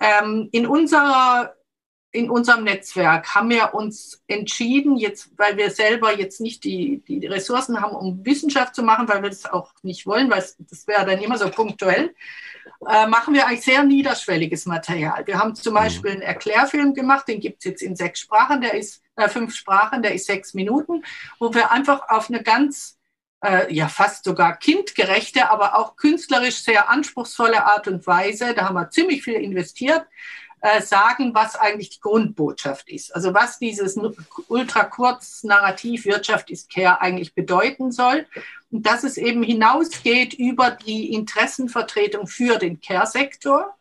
[0.00, 1.54] Ähm, in unserer
[2.10, 7.26] in unserem Netzwerk haben wir uns entschieden, jetzt, weil wir selber jetzt nicht die, die
[7.26, 11.04] Ressourcen haben, um Wissenschaft zu machen, weil wir das auch nicht wollen, weil das wäre
[11.04, 12.14] dann immer so punktuell,
[12.88, 15.26] äh, machen wir eigentlich sehr niederschwelliges Material.
[15.26, 15.78] Wir haben zum mhm.
[15.78, 19.54] Beispiel einen Erklärfilm gemacht, den gibt es jetzt in sechs Sprachen, der ist äh, fünf
[19.54, 21.04] Sprachen, der ist sechs Minuten,
[21.38, 22.98] wo wir einfach auf eine ganz
[23.44, 28.74] äh, ja fast sogar kindgerechte, aber auch künstlerisch sehr anspruchsvolle Art und Weise, da haben
[28.74, 30.06] wir ziemlich viel investiert,
[30.60, 33.14] äh, sagen, was eigentlich die Grundbotschaft ist.
[33.14, 33.98] Also was dieses
[34.48, 38.26] ultrakurz Narrativ Wirtschaft ist Care eigentlich bedeuten soll.
[38.70, 43.74] Und dass es eben hinausgeht über die Interessenvertretung für den Care-Sektor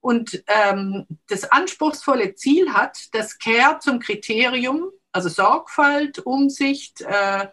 [0.00, 7.48] und ähm, das anspruchsvolle Ziel hat, dass Care zum Kriterium, also Sorgfalt, Umsicht äh,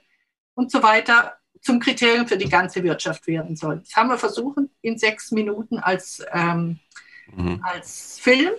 [0.56, 3.80] und so weiter, zum Kriterium für die ganze Wirtschaft werden soll.
[3.80, 6.80] Das haben wir versucht, in sechs Minuten als ähm,
[7.32, 7.60] mhm.
[7.64, 8.52] als Film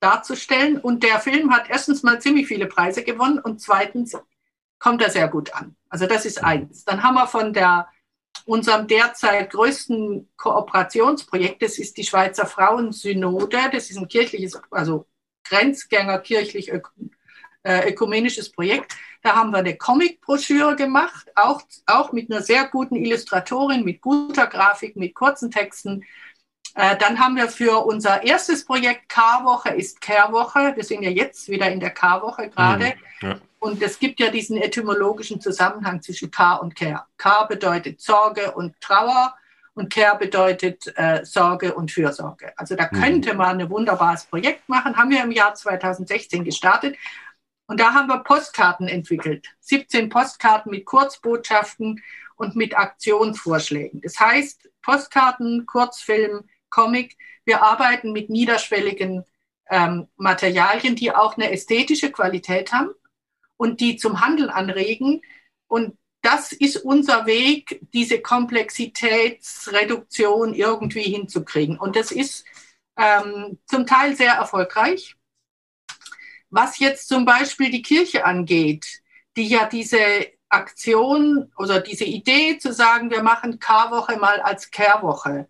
[0.00, 0.78] darzustellen.
[0.78, 4.16] Und der Film hat erstens mal ziemlich viele Preise gewonnen und zweitens
[4.78, 5.76] kommt er sehr gut an.
[5.88, 6.84] Also das ist eins.
[6.84, 7.88] Dann haben wir von der
[8.44, 15.06] unserem derzeit größten Kooperationsprojekt, das ist die Schweizer Frauensynode, das ist ein kirchliches, also
[15.44, 16.72] Grenzgänger kirchlich
[17.62, 18.96] äh, ökumenisches Projekt.
[19.22, 24.48] Da haben wir eine Comic-Broschüre gemacht, auch, auch mit einer sehr guten Illustratorin, mit guter
[24.48, 26.04] Grafik, mit kurzen Texten,
[26.74, 30.72] äh, dann haben wir für unser erstes Projekt K-Woche ist Care-Woche.
[30.74, 32.94] Wir sind ja jetzt wieder in der K-Woche gerade.
[33.20, 33.38] Mhm, ja.
[33.58, 37.04] Und es gibt ja diesen etymologischen Zusammenhang zwischen K und Care.
[37.16, 39.34] K bedeutet Sorge und Trauer
[39.74, 42.52] und Care bedeutet äh, Sorge und Fürsorge.
[42.56, 43.00] Also da mhm.
[43.00, 44.96] könnte man ein wunderbares Projekt machen.
[44.96, 46.96] Haben wir im Jahr 2016 gestartet.
[47.66, 49.46] Und da haben wir Postkarten entwickelt.
[49.60, 52.02] 17 Postkarten mit Kurzbotschaften
[52.36, 54.00] und mit Aktionsvorschlägen.
[54.00, 57.16] Das heißt, Postkarten, Kurzfilm, Comic.
[57.44, 59.24] Wir arbeiten mit niederschwelligen
[59.70, 62.90] ähm, Materialien, die auch eine ästhetische Qualität haben
[63.56, 65.22] und die zum Handeln anregen.
[65.68, 71.78] Und das ist unser Weg, diese Komplexitätsreduktion irgendwie hinzukriegen.
[71.78, 72.44] Und das ist
[72.96, 75.14] ähm, zum Teil sehr erfolgreich.
[76.50, 79.02] Was jetzt zum Beispiel die Kirche angeht,
[79.36, 79.98] die ja diese
[80.48, 85.48] Aktion oder diese Idee zu sagen, wir machen K-Woche mal als Care-Woche,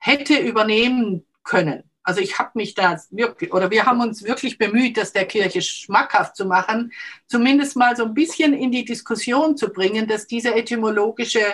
[0.00, 1.84] hätte übernehmen können.
[2.02, 5.62] Also ich habe mich da wirklich, oder wir haben uns wirklich bemüht, das der Kirche
[5.62, 6.92] schmackhaft zu machen,
[7.28, 11.44] zumindest mal so ein bisschen in die Diskussion zu bringen, dass diese etymologische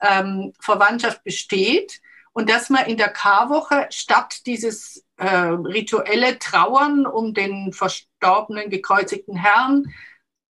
[0.00, 2.00] ähm, Verwandtschaft besteht
[2.32, 9.36] und dass man in der Karwoche statt dieses äh, rituelle Trauern um den verstorbenen, gekreuzigten
[9.36, 9.84] Herrn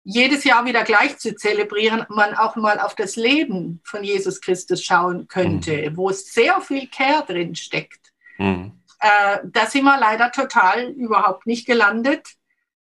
[0.04, 4.82] jedes Jahr wieder gleich zu zelebrieren, man auch mal auf das Leben von Jesus Christus
[4.82, 5.96] schauen könnte, mhm.
[5.96, 8.12] wo es sehr viel Care drin steckt.
[8.38, 8.72] Mhm.
[9.00, 12.26] Äh, da sind wir leider total überhaupt nicht gelandet.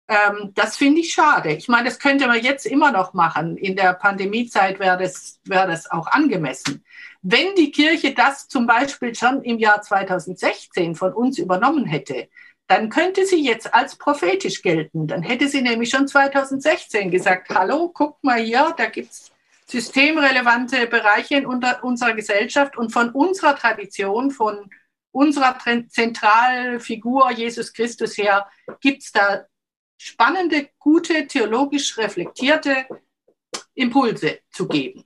[0.08, 1.52] Ähm, das finde ich schade.
[1.52, 3.56] Ich meine, das könnte man jetzt immer noch machen.
[3.56, 6.84] In der Pandemiezeit wäre das, wäre das auch angemessen.
[7.22, 12.28] Wenn die Kirche das zum Beispiel schon im Jahr 2016 von uns übernommen hätte,
[12.72, 15.06] dann könnte sie jetzt als prophetisch gelten.
[15.06, 19.30] Dann hätte sie nämlich schon 2016 gesagt, hallo, guck mal hier, da gibt es
[19.66, 24.70] systemrelevante Bereiche in unserer Gesellschaft und von unserer Tradition, von
[25.10, 25.58] unserer
[25.90, 28.48] Zentralfigur Jesus Christus her,
[28.80, 29.44] gibt es da
[29.98, 32.86] spannende, gute, theologisch reflektierte
[33.74, 35.04] Impulse zu geben.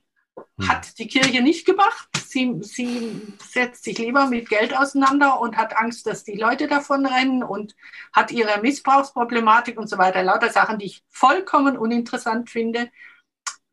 [0.59, 0.67] Hm.
[0.67, 2.07] Hat die Kirche nicht gemacht.
[2.25, 7.05] Sie, sie setzt sich lieber mit Geld auseinander und hat Angst, dass die Leute davon
[7.05, 7.75] rennen und
[8.13, 10.23] hat ihre Missbrauchsproblematik und so weiter.
[10.23, 12.89] Lauter Sachen, die ich vollkommen uninteressant finde.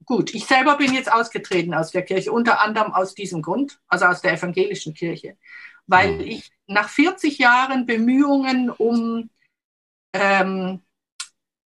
[0.05, 4.05] Gut, ich selber bin jetzt ausgetreten aus der Kirche, unter anderem aus diesem Grund, also
[4.05, 5.39] aus der evangelischen Kirche,
[5.87, 6.21] weil hm.
[6.21, 9.31] ich nach 40 Jahren Bemühungen um,
[10.13, 10.83] ähm,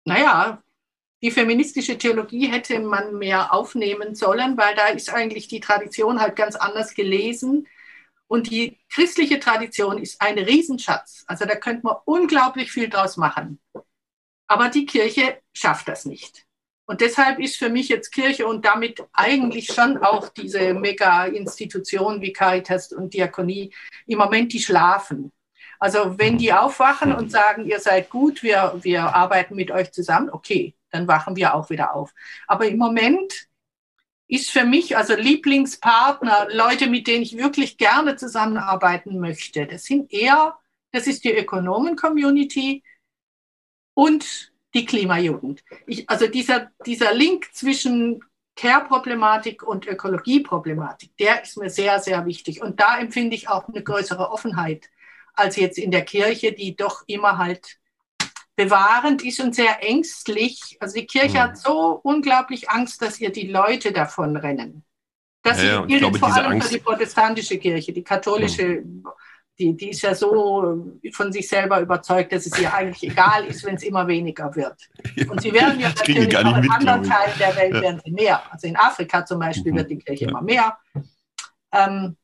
[0.05, 0.63] naja,
[1.23, 6.35] die feministische Theologie hätte man mehr aufnehmen sollen, weil da ist eigentlich die Tradition halt
[6.35, 7.67] ganz anders gelesen.
[8.27, 11.25] Und die christliche Tradition ist ein Riesenschatz.
[11.27, 13.61] Also da könnte man unglaublich viel draus machen.
[14.47, 16.47] Aber die Kirche schafft das nicht.
[16.87, 22.33] Und deshalb ist für mich jetzt Kirche und damit eigentlich schon auch diese Mega-Institutionen wie
[22.33, 23.73] Caritas und Diakonie
[24.07, 25.33] im Moment, die schlafen.
[25.79, 30.31] Also wenn die aufwachen und sagen, ihr seid gut, wir, wir arbeiten mit euch zusammen,
[30.31, 32.13] okay, dann wachen wir auch wieder auf.
[32.47, 33.49] Aber im Moment
[34.31, 39.67] ist für mich also Lieblingspartner, Leute, mit denen ich wirklich gerne zusammenarbeiten möchte.
[39.67, 40.57] Das sind eher,
[40.93, 42.85] das ist die Ökonomen-Community
[43.95, 45.65] und die Klimajugend.
[45.87, 48.21] Ich, also dieser, dieser Link zwischen
[48.55, 52.63] Care-Problematik und Ökologie-Problematik, der ist mir sehr, sehr wichtig.
[52.63, 54.91] Und da empfinde ich auch eine größere Offenheit
[55.35, 57.80] als jetzt in der Kirche, die doch immer halt
[58.65, 60.77] bewahrend ist und sehr ängstlich.
[60.81, 61.43] Also die Kirche mhm.
[61.43, 64.85] hat so unglaublich Angst, dass ihr die Leute davon rennen.
[65.43, 67.93] Das ja, gilt glaube, vor allem Angst für die protestantische Kirche.
[67.93, 69.05] Die katholische mhm
[69.61, 73.65] die, die ist ja so von sich selber überzeugt, dass es ihr eigentlich egal ist,
[73.65, 74.89] wenn es immer weniger wird.
[75.29, 77.83] Und sie werden ja natürlich auch in mit, anderen Teilen der Welt ja.
[77.83, 78.43] werden sie mehr.
[78.51, 79.77] Also in Afrika zum Beispiel mhm.
[79.77, 80.31] wird die Kirche ja.
[80.31, 80.79] immer mehr.
[81.73, 82.17] Ähm,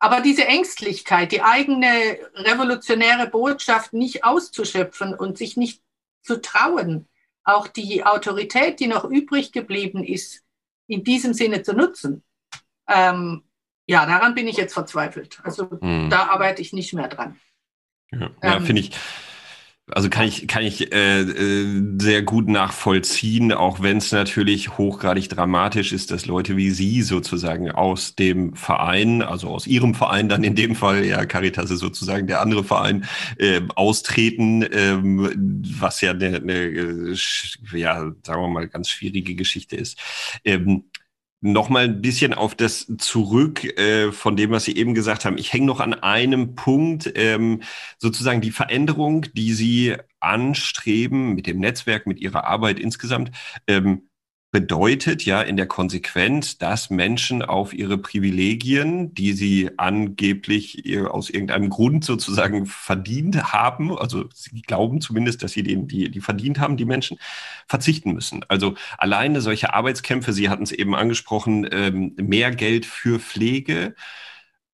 [0.00, 5.82] aber diese Ängstlichkeit, die eigene revolutionäre Botschaft nicht auszuschöpfen und sich nicht
[6.22, 7.06] zu trauen,
[7.44, 10.42] auch die Autorität, die noch übrig geblieben ist,
[10.86, 12.24] in diesem Sinne zu nutzen,
[12.88, 13.44] ähm,
[13.86, 15.40] ja, daran bin ich jetzt verzweifelt.
[15.42, 16.08] Also hm.
[16.10, 17.38] da arbeite ich nicht mehr dran.
[18.10, 18.92] Ja, ja ähm, finde ich.
[19.92, 25.28] Also kann ich, kann ich äh, äh, sehr gut nachvollziehen, auch wenn es natürlich hochgradig
[25.28, 30.44] dramatisch ist, dass Leute wie Sie sozusagen aus dem Verein, also aus Ihrem Verein dann
[30.44, 33.04] in dem Fall, ja, Caritas ist sozusagen der andere Verein,
[33.38, 37.16] äh, austreten, ähm, was ja eine, äh,
[37.72, 39.98] ja, sagen wir mal, ganz schwierige Geschichte ist.
[40.44, 40.84] Ähm,
[41.40, 45.38] noch mal ein bisschen auf das zurück äh, von dem, was Sie eben gesagt haben.
[45.38, 47.62] Ich hänge noch an einem Punkt, ähm,
[47.98, 53.30] sozusagen die Veränderung, die Sie anstreben mit dem Netzwerk, mit Ihrer Arbeit insgesamt.
[53.66, 54.09] Ähm,
[54.52, 61.70] bedeutet ja in der Konsequenz, dass Menschen auf ihre Privilegien, die sie angeblich aus irgendeinem
[61.70, 66.76] Grund sozusagen verdient haben, also sie glauben zumindest, dass sie den, die, die verdient haben,
[66.76, 67.18] die Menschen,
[67.68, 68.44] verzichten müssen.
[68.48, 73.94] Also alleine solche Arbeitskämpfe, Sie hatten es eben angesprochen, ähm, mehr Geld für Pflege,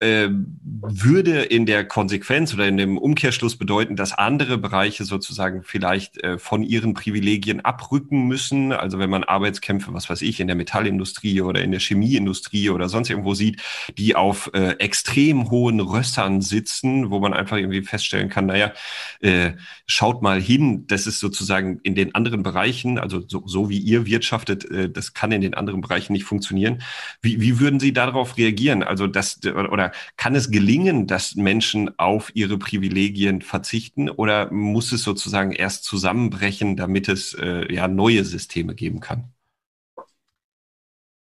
[0.01, 6.23] äh, würde in der Konsequenz oder in dem Umkehrschluss bedeuten, dass andere Bereiche sozusagen vielleicht
[6.23, 8.73] äh, von ihren Privilegien abrücken müssen.
[8.73, 12.91] Also wenn man Arbeitskämpfe, was weiß ich, in der Metallindustrie oder in der Chemieindustrie oder
[12.91, 13.63] sonst irgendwo sieht,
[13.97, 18.73] die auf äh, extrem hohen Rössern sitzen, wo man einfach irgendwie feststellen kann, naja,
[19.21, 19.53] äh,
[19.87, 24.05] schaut mal hin, das ist sozusagen in den anderen Bereichen, also so, so wie ihr
[24.05, 26.83] wirtschaftet, äh, das kann in den anderen Bereichen nicht funktionieren.
[27.23, 28.83] Wie, wie würden Sie darauf reagieren?
[28.83, 29.86] Also das oder
[30.17, 36.77] kann es gelingen, dass Menschen auf ihre Privilegien verzichten oder muss es sozusagen erst zusammenbrechen,
[36.77, 39.33] damit es äh, ja neue Systeme geben kann?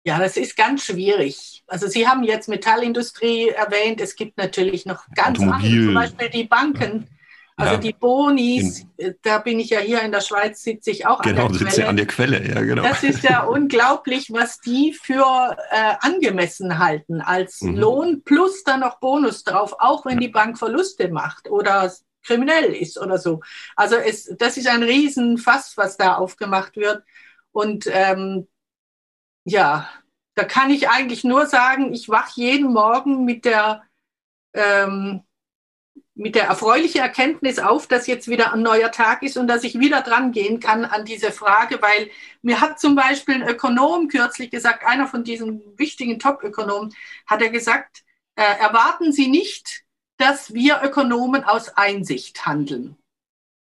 [0.04, 1.62] Ja, das ist ganz schwierig.
[1.66, 4.00] Also Sie haben jetzt Metallindustrie erwähnt.
[4.00, 5.70] Es gibt natürlich noch ganz Automobil.
[5.70, 7.06] andere, zum Beispiel die Banken.
[7.10, 7.16] Ja
[7.60, 7.80] also ja.
[7.80, 11.46] die Bonis, in, da bin ich ja hier in der Schweiz, sitze ich auch genau,
[11.46, 11.76] an der Quelle.
[11.76, 12.82] Genau, an der Quelle, ja, genau.
[12.82, 17.76] Das ist ja unglaublich, was die für äh, angemessen halten, als mhm.
[17.76, 20.20] Lohn plus dann noch Bonus drauf, auch wenn ja.
[20.20, 21.92] die Bank Verluste macht oder
[22.22, 23.40] kriminell ist oder so.
[23.76, 27.02] Also es, das ist ein Riesenfass, was da aufgemacht wird.
[27.52, 28.48] Und ähm,
[29.44, 29.88] ja,
[30.34, 33.82] da kann ich eigentlich nur sagen, ich wache jeden Morgen mit der
[34.54, 35.22] ähm,
[36.20, 39.80] mit der erfreulichen Erkenntnis auf, dass jetzt wieder ein neuer Tag ist und dass ich
[39.80, 42.10] wieder dran gehen kann an diese Frage, weil
[42.42, 46.94] mir hat zum Beispiel ein Ökonom kürzlich gesagt, einer von diesen wichtigen Top-Ökonomen,
[47.26, 48.04] hat er gesagt,
[48.36, 49.84] äh, erwarten Sie nicht,
[50.18, 52.96] dass wir Ökonomen aus Einsicht handeln.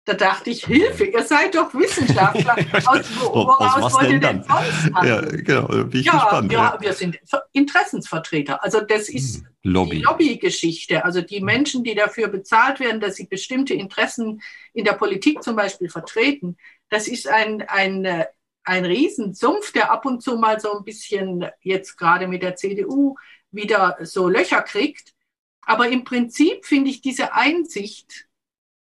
[0.10, 2.56] Da dachte ich, Hilfe, ihr seid doch Wissenschaftler.
[2.88, 4.96] Aus, woraus wollt ihr denn sonst handeln?
[5.06, 6.52] Ja, genau, bin ich ja, gespannt.
[6.52, 7.20] Ja, ja, wir sind
[7.52, 8.64] Interessensvertreter.
[8.64, 9.98] Also das ist hm, Lobby.
[9.98, 11.06] die Lobbygeschichte.
[11.06, 14.42] Also die Menschen, die dafür bezahlt werden, dass sie bestimmte Interessen
[14.74, 16.58] in der Politik zum Beispiel vertreten,
[16.90, 18.26] das ist ein, ein,
[18.64, 23.16] ein Riesensumpf, der ab und zu mal so ein bisschen jetzt gerade mit der CDU
[23.52, 25.14] wieder so Löcher kriegt.
[25.62, 28.26] Aber im Prinzip finde ich diese Einsicht,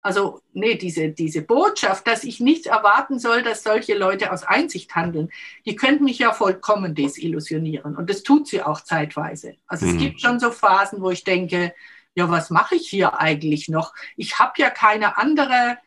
[0.08, 4.96] also, nee, diese, diese Botschaft, dass ich nicht erwarten soll, dass solche Leute aus Einsicht
[4.96, 5.30] handeln,
[5.65, 7.98] die könnten mich ja vollkommen desillusionieren.
[7.98, 9.58] Und das tut sie auch zeitweise.
[9.67, 9.91] Also mhm.
[9.91, 11.76] es gibt schon so Phasen, wo ich denke,
[12.15, 13.93] ja, was mache ich hier eigentlich noch?
[14.15, 15.78] Ich habe ja keine andere,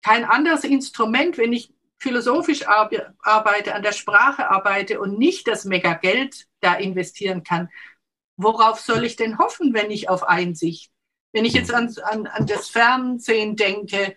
[0.00, 6.46] kein anderes Instrument, wenn ich philosophisch arbeite, an der Sprache arbeite und nicht das Mega-Geld
[6.60, 7.68] da investieren kann.
[8.36, 10.89] Worauf soll ich denn hoffen, wenn ich auf Einsicht?
[11.32, 14.16] Wenn ich jetzt an, an, an das Fernsehen denke,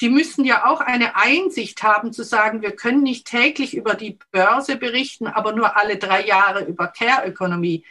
[0.00, 4.18] die müssen ja auch eine Einsicht haben zu sagen, wir können nicht täglich über die
[4.30, 7.84] Börse berichten, aber nur alle drei Jahre über Care-Ökonomie.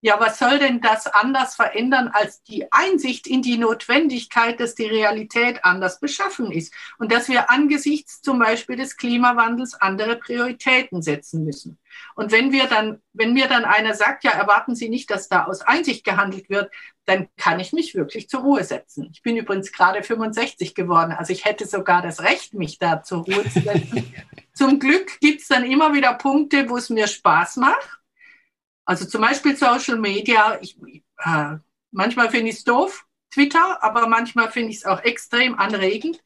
[0.00, 4.84] Ja, was soll denn das anders verändern als die Einsicht in die Notwendigkeit, dass die
[4.84, 11.44] Realität anders beschaffen ist und dass wir angesichts zum Beispiel des Klimawandels andere Prioritäten setzen
[11.44, 11.78] müssen?
[12.16, 15.44] Und wenn wir dann, wenn mir dann einer sagt, ja, erwarten Sie nicht, dass da
[15.44, 16.70] aus Einsicht gehandelt wird,
[17.06, 19.10] dann kann ich mich wirklich zur Ruhe setzen.
[19.12, 23.24] Ich bin übrigens gerade 65 geworden, also ich hätte sogar das Recht, mich da zur
[23.24, 24.14] Ruhe zu setzen.
[24.54, 27.98] Zum Glück gibt's dann immer wieder Punkte, wo es mir Spaß macht
[28.84, 30.58] also zum Beispiel Social Media.
[30.60, 30.76] Ich,
[31.24, 31.56] äh,
[31.90, 36.22] manchmal finde ich es doof, Twitter, aber manchmal finde ich es auch extrem anregend.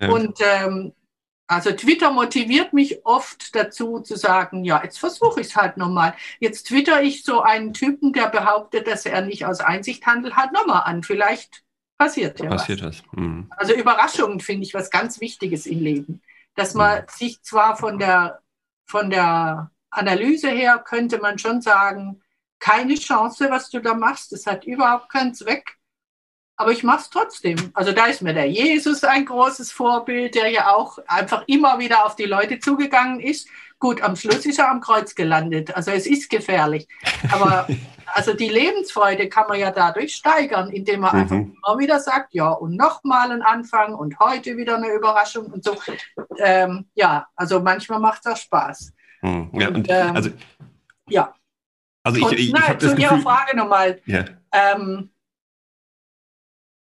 [0.00, 0.10] Ja.
[0.10, 0.92] Und ähm,
[1.46, 6.14] also Twitter motiviert mich oft dazu zu sagen, ja, jetzt versuche ich es halt nochmal.
[6.40, 10.52] Jetzt twitter ich so einen Typen, der behauptet, dass er nicht aus Einsicht handelt, halt
[10.52, 11.02] nochmal an.
[11.02, 11.62] Vielleicht
[11.98, 13.02] passiert ja passiert was.
[13.02, 13.04] Das.
[13.12, 13.50] Mhm.
[13.50, 16.22] Also Überraschungen finde ich was ganz Wichtiges im Leben.
[16.54, 17.06] Dass man mhm.
[17.08, 18.40] sich zwar von der,
[18.86, 22.22] von der Analyse her könnte man schon sagen,
[22.58, 24.32] keine Chance, was du da machst.
[24.32, 25.76] Das hat überhaupt keinen Zweck.
[26.56, 27.56] Aber ich mache es trotzdem.
[27.74, 32.06] Also da ist mir der Jesus ein großes Vorbild, der ja auch einfach immer wieder
[32.06, 33.48] auf die Leute zugegangen ist.
[33.80, 35.74] Gut, am Schluss ist er am Kreuz gelandet.
[35.74, 36.86] Also es ist gefährlich.
[37.32, 37.66] Aber
[38.14, 41.20] also die Lebensfreude kann man ja dadurch steigern, indem man mhm.
[41.22, 45.64] einfach immer wieder sagt, ja, und nochmal ein Anfang und heute wieder eine Überraschung und
[45.64, 45.76] so.
[46.38, 48.92] Ähm, ja, also manchmal macht das Spaß.
[49.22, 50.30] Hm, ja, und, ähm, also,
[51.08, 51.34] ja.
[52.04, 54.00] Also ich, und, ich, ich nein, zu Ihrer Frage nochmal.
[54.06, 54.24] Ja.
[54.52, 55.10] Ähm,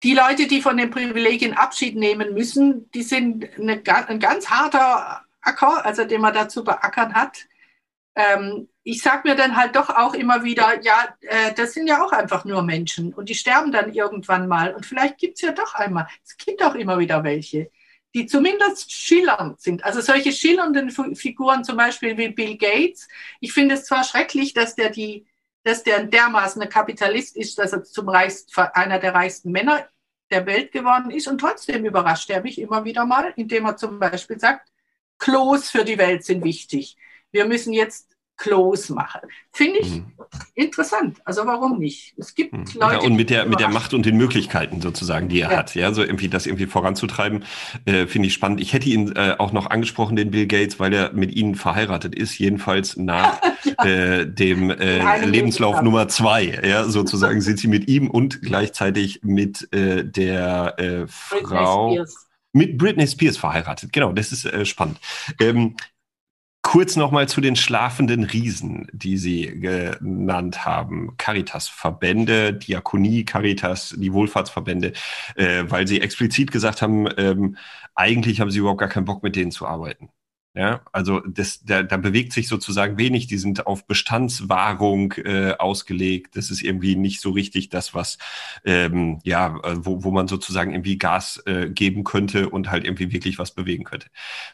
[0.04, 5.24] die Leute, die von den Privilegien Abschied nehmen müssen, die sind eine, ein ganz harter
[5.42, 7.46] Acker, also den man dazu beackern hat.
[8.16, 12.04] Ähm, ich sage mir dann halt doch auch immer wieder, ja, äh, das sind ja
[12.04, 14.76] auch einfach nur Menschen und die sterben dann irgendwann mal.
[14.76, 17.72] Und vielleicht gibt es ja doch einmal, es gibt auch immer wieder welche,
[18.14, 19.84] die zumindest schillernd sind.
[19.86, 23.08] Also solche schillernden Figuren zum Beispiel wie Bill Gates.
[23.40, 25.26] Ich finde es zwar schrecklich, dass der die,
[25.64, 29.88] dass der dermaßen ein Kapitalist ist, dass er zum reichsten, einer der reichsten Männer
[30.34, 34.00] der Welt geworden ist und trotzdem überrascht er mich immer wieder mal, indem er zum
[34.00, 34.70] Beispiel sagt,
[35.20, 36.98] Klos für die Welt sind wichtig.
[37.32, 39.22] Wir müssen jetzt close machen.
[39.52, 40.06] Finde ich mhm.
[40.56, 41.20] interessant.
[41.26, 42.14] Also warum nicht?
[42.18, 42.66] Es gibt mhm.
[42.76, 42.96] Leute.
[42.96, 45.58] Ja, und mit der, mit der Macht und den Möglichkeiten sozusagen, die er ja.
[45.58, 47.46] hat, ja, so irgendwie das irgendwie voranzutreiben,
[47.86, 48.60] äh, finde ich spannend.
[48.62, 52.16] Ich hätte ihn äh, auch noch angesprochen, den Bill Gates, weil er mit ihnen verheiratet
[52.16, 53.86] ist, jedenfalls nach ja.
[53.86, 59.72] äh, dem äh, Lebenslauf Nummer zwei, ja, sozusagen sind sie mit ihm und gleichzeitig mit
[59.74, 62.04] äh, der äh, Frau.
[62.56, 63.92] Mit Britney Spears verheiratet.
[63.92, 65.00] Genau, das ist äh, spannend.
[65.40, 65.76] Ähm,
[66.64, 71.16] Kurz nochmal zu den schlafenden Riesen, die Sie genannt haben.
[71.18, 74.94] Caritas-Verbände, Diakonie, Caritas, die Wohlfahrtsverbände,
[75.36, 77.58] äh, weil Sie explizit gesagt haben, ähm,
[77.96, 80.10] eigentlich haben Sie überhaupt gar keinen Bock, mit denen zu arbeiten.
[80.56, 83.26] Ja, also das, da, da bewegt sich sozusagen wenig.
[83.26, 86.36] Die sind auf Bestandswahrung äh, ausgelegt.
[86.38, 88.20] Das ist irgendwie nicht so richtig das, was
[88.64, 93.12] ähm, ja, äh, wo, wo man sozusagen irgendwie Gas äh, geben könnte und halt irgendwie
[93.12, 94.08] wirklich was bewegen könnte.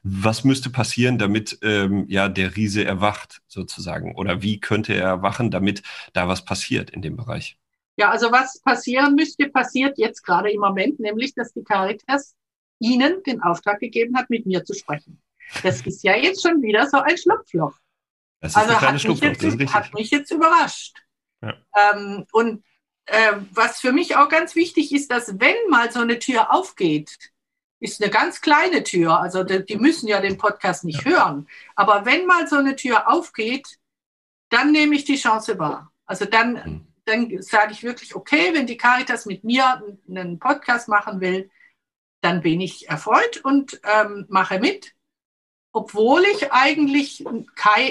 [0.04, 4.16] Was müsste passieren, damit ähm, ja der Riese erwacht sozusagen?
[4.16, 5.84] Oder wie könnte er erwachen, damit
[6.14, 7.58] da was passiert in dem Bereich?
[7.98, 12.36] Ja, also was passieren müsste, passiert jetzt gerade im Moment, nämlich dass die Caritas
[12.80, 15.20] Ihnen den Auftrag gegeben hat, mit mir zu sprechen.
[15.64, 17.74] Das ist ja jetzt schon wieder so ein Schlupfloch.
[18.42, 20.96] Das ist also ein hat, mich jetzt, hat mich jetzt überrascht.
[21.42, 21.56] Ja.
[21.76, 22.64] Ähm, und
[23.06, 27.18] äh, was für mich auch ganz wichtig ist, dass wenn mal so eine Tür aufgeht,
[27.80, 31.12] ist eine ganz kleine Tür, also die, die müssen ja den Podcast nicht ja.
[31.12, 33.80] hören, aber wenn mal so eine Tür aufgeht,
[34.50, 35.92] dann nehme ich die Chance wahr.
[36.06, 36.88] Also dann, mhm.
[37.06, 41.50] dann sage ich wirklich, okay, wenn die Caritas mit mir einen Podcast machen will,
[42.22, 44.94] dann bin ich erfreut und ähm, mache mit
[45.80, 47.24] obwohl ich eigentlich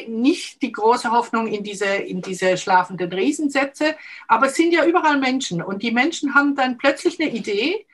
[0.09, 3.97] nicht die große Hoffnung in diese, in diese schlafenden Riesen setze.
[4.27, 7.87] Aber es sind ja überall Menschen und die Menschen haben dann plötzlich eine Idee,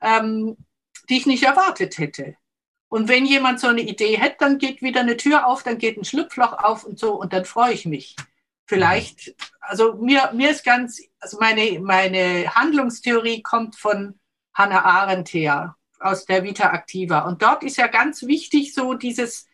[0.00, 0.56] ähm,
[1.08, 2.36] die ich nicht erwartet hätte.
[2.88, 5.96] Und wenn jemand so eine Idee hat, dann geht wieder eine Tür auf, dann geht
[5.96, 8.14] ein Schlupfloch auf und so und dann freue ich mich.
[8.66, 14.20] Vielleicht, also mir, mir ist ganz, also meine, meine Handlungstheorie kommt von
[14.54, 17.20] Hannah Arendt her aus der Vita Activa.
[17.20, 19.46] Und dort ist ja ganz wichtig so dieses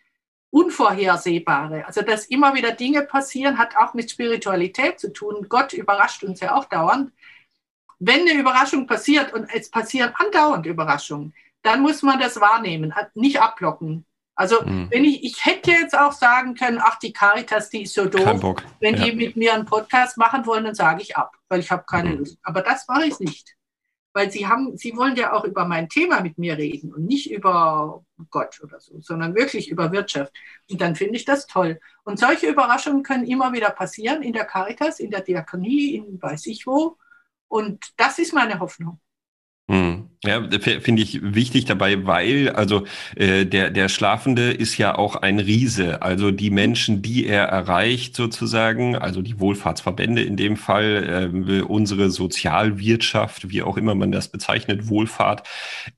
[0.51, 1.87] Unvorhersehbare.
[1.87, 5.47] Also, dass immer wieder Dinge passieren, hat auch mit Spiritualität zu tun.
[5.49, 7.13] Gott überrascht uns ja auch dauernd.
[7.99, 13.41] Wenn eine Überraschung passiert und es passieren andauernd Überraschungen, dann muss man das wahrnehmen, nicht
[13.41, 14.05] ablocken.
[14.35, 14.89] Also mhm.
[14.91, 18.63] wenn ich, ich hätte jetzt auch sagen können, ach, die Caritas, die ist so doof.
[18.81, 19.05] Wenn ja.
[19.05, 22.11] die mit mir einen Podcast machen wollen, dann sage ich ab, weil ich habe keine
[22.11, 22.19] mhm.
[22.19, 22.39] Lust.
[22.43, 23.56] Aber das mache ich nicht
[24.17, 27.31] weil sie haben, sie wollen ja auch über mein Thema mit mir reden und nicht
[27.31, 30.33] über Gott oder so, sondern wirklich über Wirtschaft.
[30.71, 31.79] Und dann finde ich das toll.
[32.03, 36.47] Und solche Überraschungen können immer wieder passieren in der Caritas, in der Diakonie, in weiß
[36.47, 36.97] ich wo.
[37.49, 38.99] Und das ist meine Hoffnung.
[40.27, 40.43] Ja,
[40.81, 46.03] finde ich wichtig dabei, weil also äh, der der Schlafende ist ja auch ein Riese.
[46.03, 52.11] Also die Menschen, die er erreicht sozusagen, also die Wohlfahrtsverbände in dem Fall, äh, unsere
[52.11, 55.47] Sozialwirtschaft, wie auch immer man das bezeichnet, Wohlfahrt,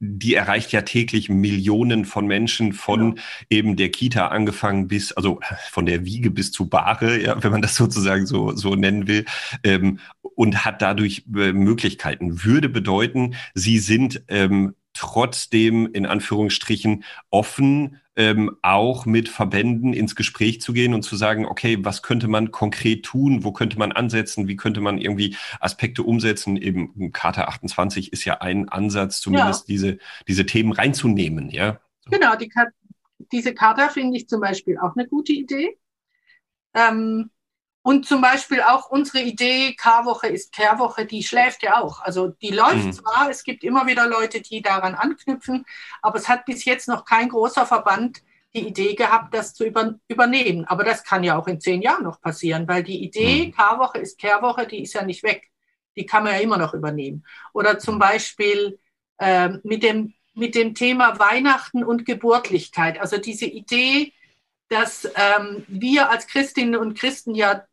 [0.01, 3.22] die erreicht ja täglich Millionen von Menschen von ja.
[3.51, 7.62] eben der Kita angefangen bis also von der Wiege bis zu Bahre, ja, wenn man
[7.62, 9.24] das sozusagen so so nennen will,
[9.64, 9.99] ähm,
[10.35, 12.45] und hat dadurch äh, Möglichkeiten.
[12.45, 20.61] Würde bedeuten, sie sind ähm, trotzdem in Anführungsstrichen offen, ähm, auch mit Verbänden ins Gespräch
[20.61, 24.49] zu gehen und zu sagen, okay, was könnte man konkret tun, wo könnte man ansetzen,
[24.49, 26.57] wie könnte man irgendwie Aspekte umsetzen.
[26.57, 29.73] Eben Charta 28 ist ja ein Ansatz, zumindest ja.
[29.73, 31.79] diese, diese Themen reinzunehmen, ja.
[32.11, 32.51] Genau, die,
[33.31, 35.79] diese Charta finde ich zum Beispiel auch eine gute Idee.
[36.75, 37.31] Ähm,
[37.89, 42.03] und zum Beispiel auch unsere Idee, K-Woche ist Kehrwoche, die schläft ja auch.
[42.03, 42.93] Also die läuft mhm.
[42.93, 45.64] zwar, es gibt immer wieder Leute, die daran anknüpfen,
[46.03, 48.22] aber es hat bis jetzt noch kein großer Verband
[48.53, 50.66] die Idee gehabt, das zu über, übernehmen.
[50.66, 53.53] Aber das kann ja auch in zehn Jahren noch passieren, weil die Idee, mhm.
[53.53, 55.49] K-Woche ist Kehrwoche, die ist ja nicht weg.
[55.97, 57.24] Die kann man ja immer noch übernehmen.
[57.55, 58.78] Oder zum Beispiel
[59.16, 63.01] äh, mit, dem, mit dem Thema Weihnachten und Geburtlichkeit.
[63.01, 64.12] Also diese Idee,
[64.68, 67.64] dass ähm, wir als Christinnen und Christen ja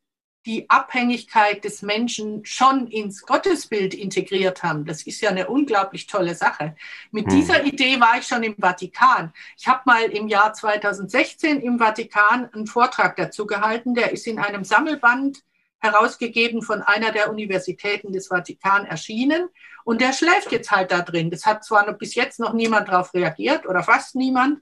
[0.46, 4.86] die Abhängigkeit des Menschen schon ins Gottesbild integriert haben.
[4.86, 6.76] Das ist ja eine unglaublich tolle Sache.
[7.12, 7.36] Mit hm.
[7.36, 9.34] dieser Idee war ich schon im Vatikan.
[9.58, 13.96] Ich habe mal im Jahr 2016 im Vatikan einen Vortrag dazu gehalten.
[13.96, 15.44] Der ist in einem Sammelband
[15.80, 19.50] herausgegeben von einer der Universitäten des Vatikan erschienen.
[19.84, 21.32] Und der schläft jetzt halt da drin.
[21.32, 24.62] Das hat zwar noch bis jetzt noch niemand darauf reagiert oder fast niemand,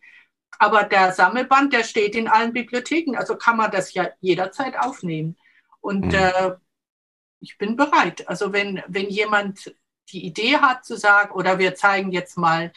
[0.59, 3.15] aber der Sammelband, der steht in allen Bibliotheken.
[3.17, 5.35] Also kann man das ja jederzeit aufnehmen.
[5.83, 6.13] Und mhm.
[6.13, 6.55] äh,
[7.39, 8.25] ich bin bereit.
[8.27, 9.75] Also wenn, wenn jemand
[10.09, 12.71] die Idee hat zu sagen, oder wir zeigen jetzt mal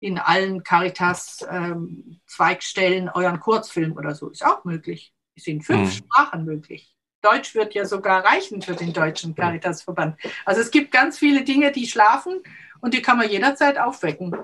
[0.00, 5.14] in allen Caritas-Zweigstellen ähm, euren Kurzfilm oder so, ist auch möglich.
[5.34, 5.92] Ist in fünf mhm.
[5.92, 6.94] Sprachen möglich.
[7.22, 10.18] Deutsch wird ja sogar reichen für den Deutschen Caritasverband.
[10.44, 12.42] Also es gibt ganz viele Dinge, die schlafen
[12.80, 14.36] und die kann man jederzeit aufwecken.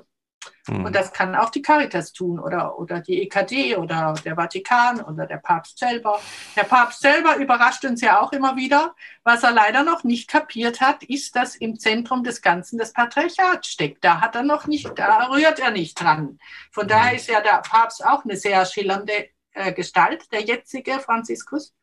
[0.67, 0.87] Mhm.
[0.87, 5.27] Und das kann auch die Caritas tun oder, oder die EKD oder der Vatikan oder
[5.27, 6.21] der Papst selber.
[6.57, 8.95] Der Papst selber überrascht uns ja auch immer wieder.
[9.25, 13.67] Was er leider noch nicht kapiert hat, ist, dass im Zentrum des Ganzen das Patriarchat
[13.67, 14.05] steckt.
[14.05, 16.39] Da hat er noch nicht, da rührt er nicht dran.
[16.71, 17.17] Von daher mhm.
[17.17, 21.75] ist ja der Papst auch eine sehr schillernde äh, Gestalt, der jetzige Franziskus.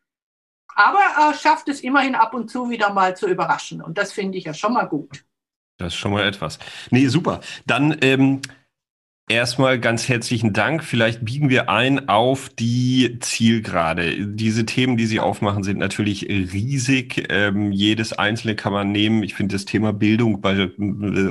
[0.74, 3.82] Aber er schafft es immerhin ab und zu wieder mal zu überraschen.
[3.82, 5.24] Und das finde ich ja schon mal gut.
[5.80, 6.58] Das ist schon mal etwas.
[6.90, 7.40] Nee, super.
[7.66, 8.40] Dann ähm,
[9.30, 10.82] Erstmal ganz herzlichen Dank.
[10.82, 14.26] Vielleicht biegen wir ein auf die Zielgerade.
[14.26, 17.28] Diese Themen, die Sie aufmachen, sind natürlich riesig.
[17.28, 19.22] Ähm, jedes einzelne kann man nehmen.
[19.22, 20.70] Ich finde das Thema Bildung bei, äh,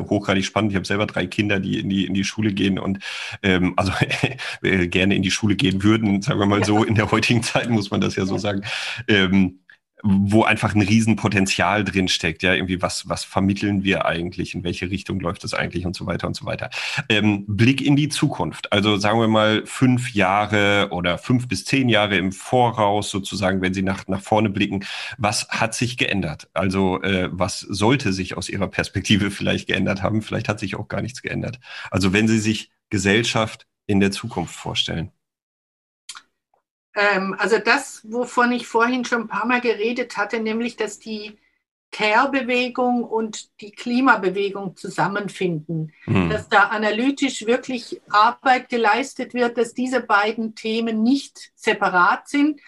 [0.09, 0.71] hochgradig spannend.
[0.71, 2.99] Ich habe selber drei Kinder, die in die, in die Schule gehen und
[3.43, 3.91] ähm, also
[4.61, 6.85] äh, gerne in die Schule gehen würden, sagen wir mal so.
[6.85, 8.61] In der heutigen Zeit muss man das ja so sagen.
[9.09, 9.58] Ähm,
[10.03, 12.43] wo einfach ein Riesenpotenzial drin steckt.
[12.43, 14.55] Ja, irgendwie was, was vermitteln wir eigentlich?
[14.55, 16.69] In welche Richtung läuft es eigentlich und so weiter und so weiter.
[17.09, 18.71] Ähm, Blick in die Zukunft.
[18.71, 23.73] Also sagen wir mal fünf Jahre oder fünf bis zehn Jahre im Voraus sozusagen, wenn
[23.73, 24.85] Sie nach, nach vorne blicken.
[25.17, 26.49] Was hat sich geändert?
[26.53, 30.21] Also äh, was sollte sich aus Ihrer Perspektive vielleicht geändert haben?
[30.21, 31.59] Vielleicht hat sich auch gar nichts geändert.
[31.91, 35.11] Also wenn Sie sich Gesellschaft in der Zukunft vorstellen.
[36.99, 41.37] Ähm, also das, wovon ich vorhin schon ein paar Mal geredet hatte, nämlich, dass die
[41.91, 46.29] Care-Bewegung und die Klimabewegung zusammenfinden, mhm.
[46.29, 52.59] dass da analytisch wirklich Arbeit geleistet wird, dass diese beiden Themen nicht separat sind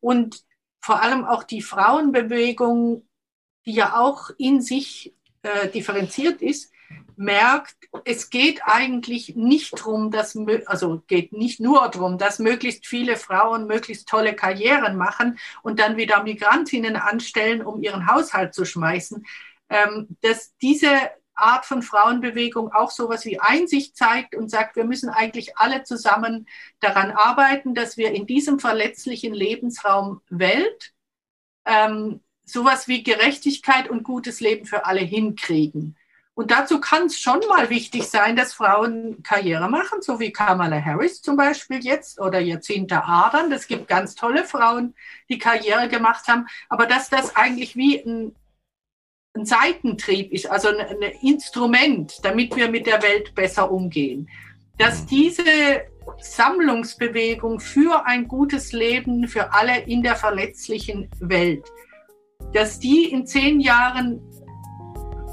[0.00, 0.44] und
[0.80, 3.08] vor allem auch die Frauenbewegung,
[3.64, 6.72] die ja auch in sich äh, differenziert ist,
[7.18, 13.16] merkt, es geht eigentlich nicht darum, dass, also geht nicht nur darum, dass möglichst viele
[13.16, 19.26] Frauen möglichst tolle Karrieren machen und dann wieder Migrantinnen anstellen, um ihren Haushalt zu schmeißen,
[19.68, 20.88] ähm, dass diese
[21.34, 26.46] Art von Frauenbewegung auch sowas wie Einsicht zeigt und sagt, wir müssen eigentlich alle zusammen
[26.80, 30.92] daran arbeiten, dass wir in diesem verletzlichen Lebensraum Welt
[31.64, 35.96] ähm, sowas wie Gerechtigkeit und gutes Leben für alle hinkriegen.
[36.38, 40.80] Und dazu kann es schon mal wichtig sein, dass Frauen Karriere machen, so wie Kamala
[40.80, 43.50] Harris zum Beispiel jetzt oder Jacinta Ardern.
[43.50, 44.94] Es gibt ganz tolle Frauen,
[45.28, 46.46] die Karriere gemacht haben.
[46.68, 48.36] Aber dass das eigentlich wie ein,
[49.34, 54.28] ein Seitentrieb ist, also ein, ein Instrument, damit wir mit der Welt besser umgehen.
[54.78, 55.06] Dass mhm.
[55.08, 55.42] diese
[56.20, 61.64] Sammlungsbewegung für ein gutes Leben für alle in der verletzlichen Welt,
[62.52, 64.22] dass die in zehn Jahren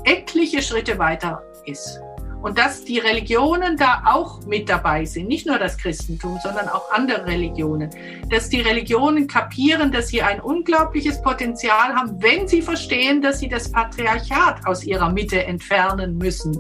[0.05, 1.99] etliche Schritte weiter ist.
[2.41, 6.91] Und dass die Religionen da auch mit dabei sind, nicht nur das Christentum, sondern auch
[6.91, 7.89] andere Religionen.
[8.29, 13.49] Dass die Religionen kapieren, dass sie ein unglaubliches Potenzial haben, wenn sie verstehen, dass sie
[13.49, 16.55] das Patriarchat aus ihrer Mitte entfernen müssen.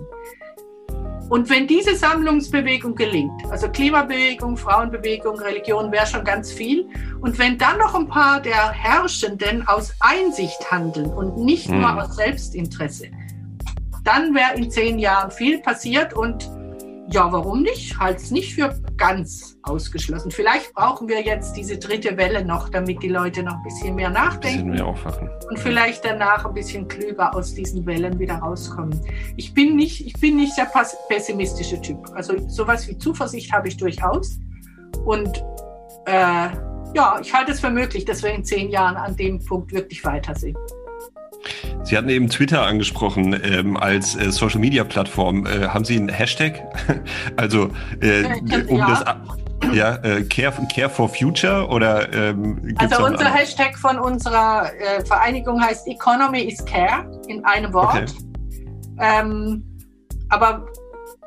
[1.29, 6.87] Und wenn diese Sammlungsbewegung gelingt, also Klimabewegung, Frauenbewegung, Religion wäre schon ganz viel.
[7.21, 11.97] Und wenn dann noch ein paar der Herrschenden aus Einsicht handeln und nicht nur hm.
[11.97, 13.07] aus Selbstinteresse,
[14.05, 16.49] dann wäre in zehn Jahren viel passiert und
[17.07, 17.99] ja, warum nicht?
[17.99, 20.31] Halt es nicht für ganz ausgeschlossen.
[20.31, 24.09] Vielleicht brauchen wir jetzt diese dritte Welle noch, damit die Leute noch ein bisschen mehr
[24.09, 24.71] nachdenken.
[24.71, 25.29] Bisschen mehr aufwachen.
[25.49, 28.99] Und vielleicht danach ein bisschen klüger aus diesen Wellen wieder rauskommen.
[29.37, 30.67] Ich bin nicht, ich bin nicht der
[31.07, 32.09] pessimistische Typ.
[32.15, 34.39] Also sowas wie Zuversicht habe ich durchaus.
[35.05, 35.43] Und
[36.07, 36.49] äh,
[36.95, 40.03] ja, ich halte es für möglich, dass wir in zehn Jahren an dem Punkt wirklich
[40.05, 40.57] weiter sind.
[41.83, 45.45] Sie hatten eben Twitter angesprochen ähm, als äh, Social Media Plattform.
[45.45, 46.63] Äh, haben Sie einen Hashtag?
[47.37, 47.69] also
[48.01, 48.23] äh,
[48.67, 48.87] um ja.
[48.87, 49.05] das
[49.73, 55.61] ja, äh, Care, Care for Future oder ähm, Also unser Hashtag von unserer äh, Vereinigung
[55.61, 57.95] heißt Economy is Care in einem Wort.
[57.95, 58.05] Okay.
[58.99, 59.63] Ähm,
[60.29, 60.65] aber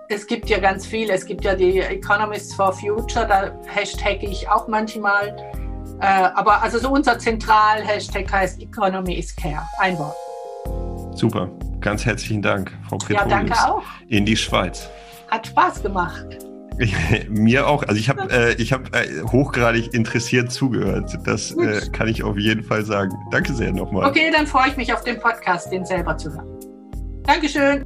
[0.08, 1.10] es gibt ja ganz viel.
[1.10, 5.36] Es gibt ja die Economists for Future, da hashtagge ich auch manchmal.
[6.00, 9.62] Äh, aber also so unser Zentral-Hashtag heißt Economy is Care.
[9.78, 10.16] Ein Wort.
[11.16, 11.50] Super.
[11.80, 13.22] Ganz herzlichen Dank, Frau Pretorius.
[13.22, 13.82] Ja, danke auch.
[14.08, 14.88] In die Schweiz.
[15.28, 16.38] Hat Spaß gemacht.
[17.28, 17.82] Mir auch.
[17.84, 21.18] Also ich habe äh, ich hab, äh, hochgradig interessiert zugehört.
[21.24, 23.12] Das äh, kann ich auf jeden Fall sagen.
[23.30, 24.08] Danke sehr nochmal.
[24.08, 26.46] Okay, dann freue ich mich auf den Podcast, den selber zu hören.
[27.24, 27.84] Dankeschön.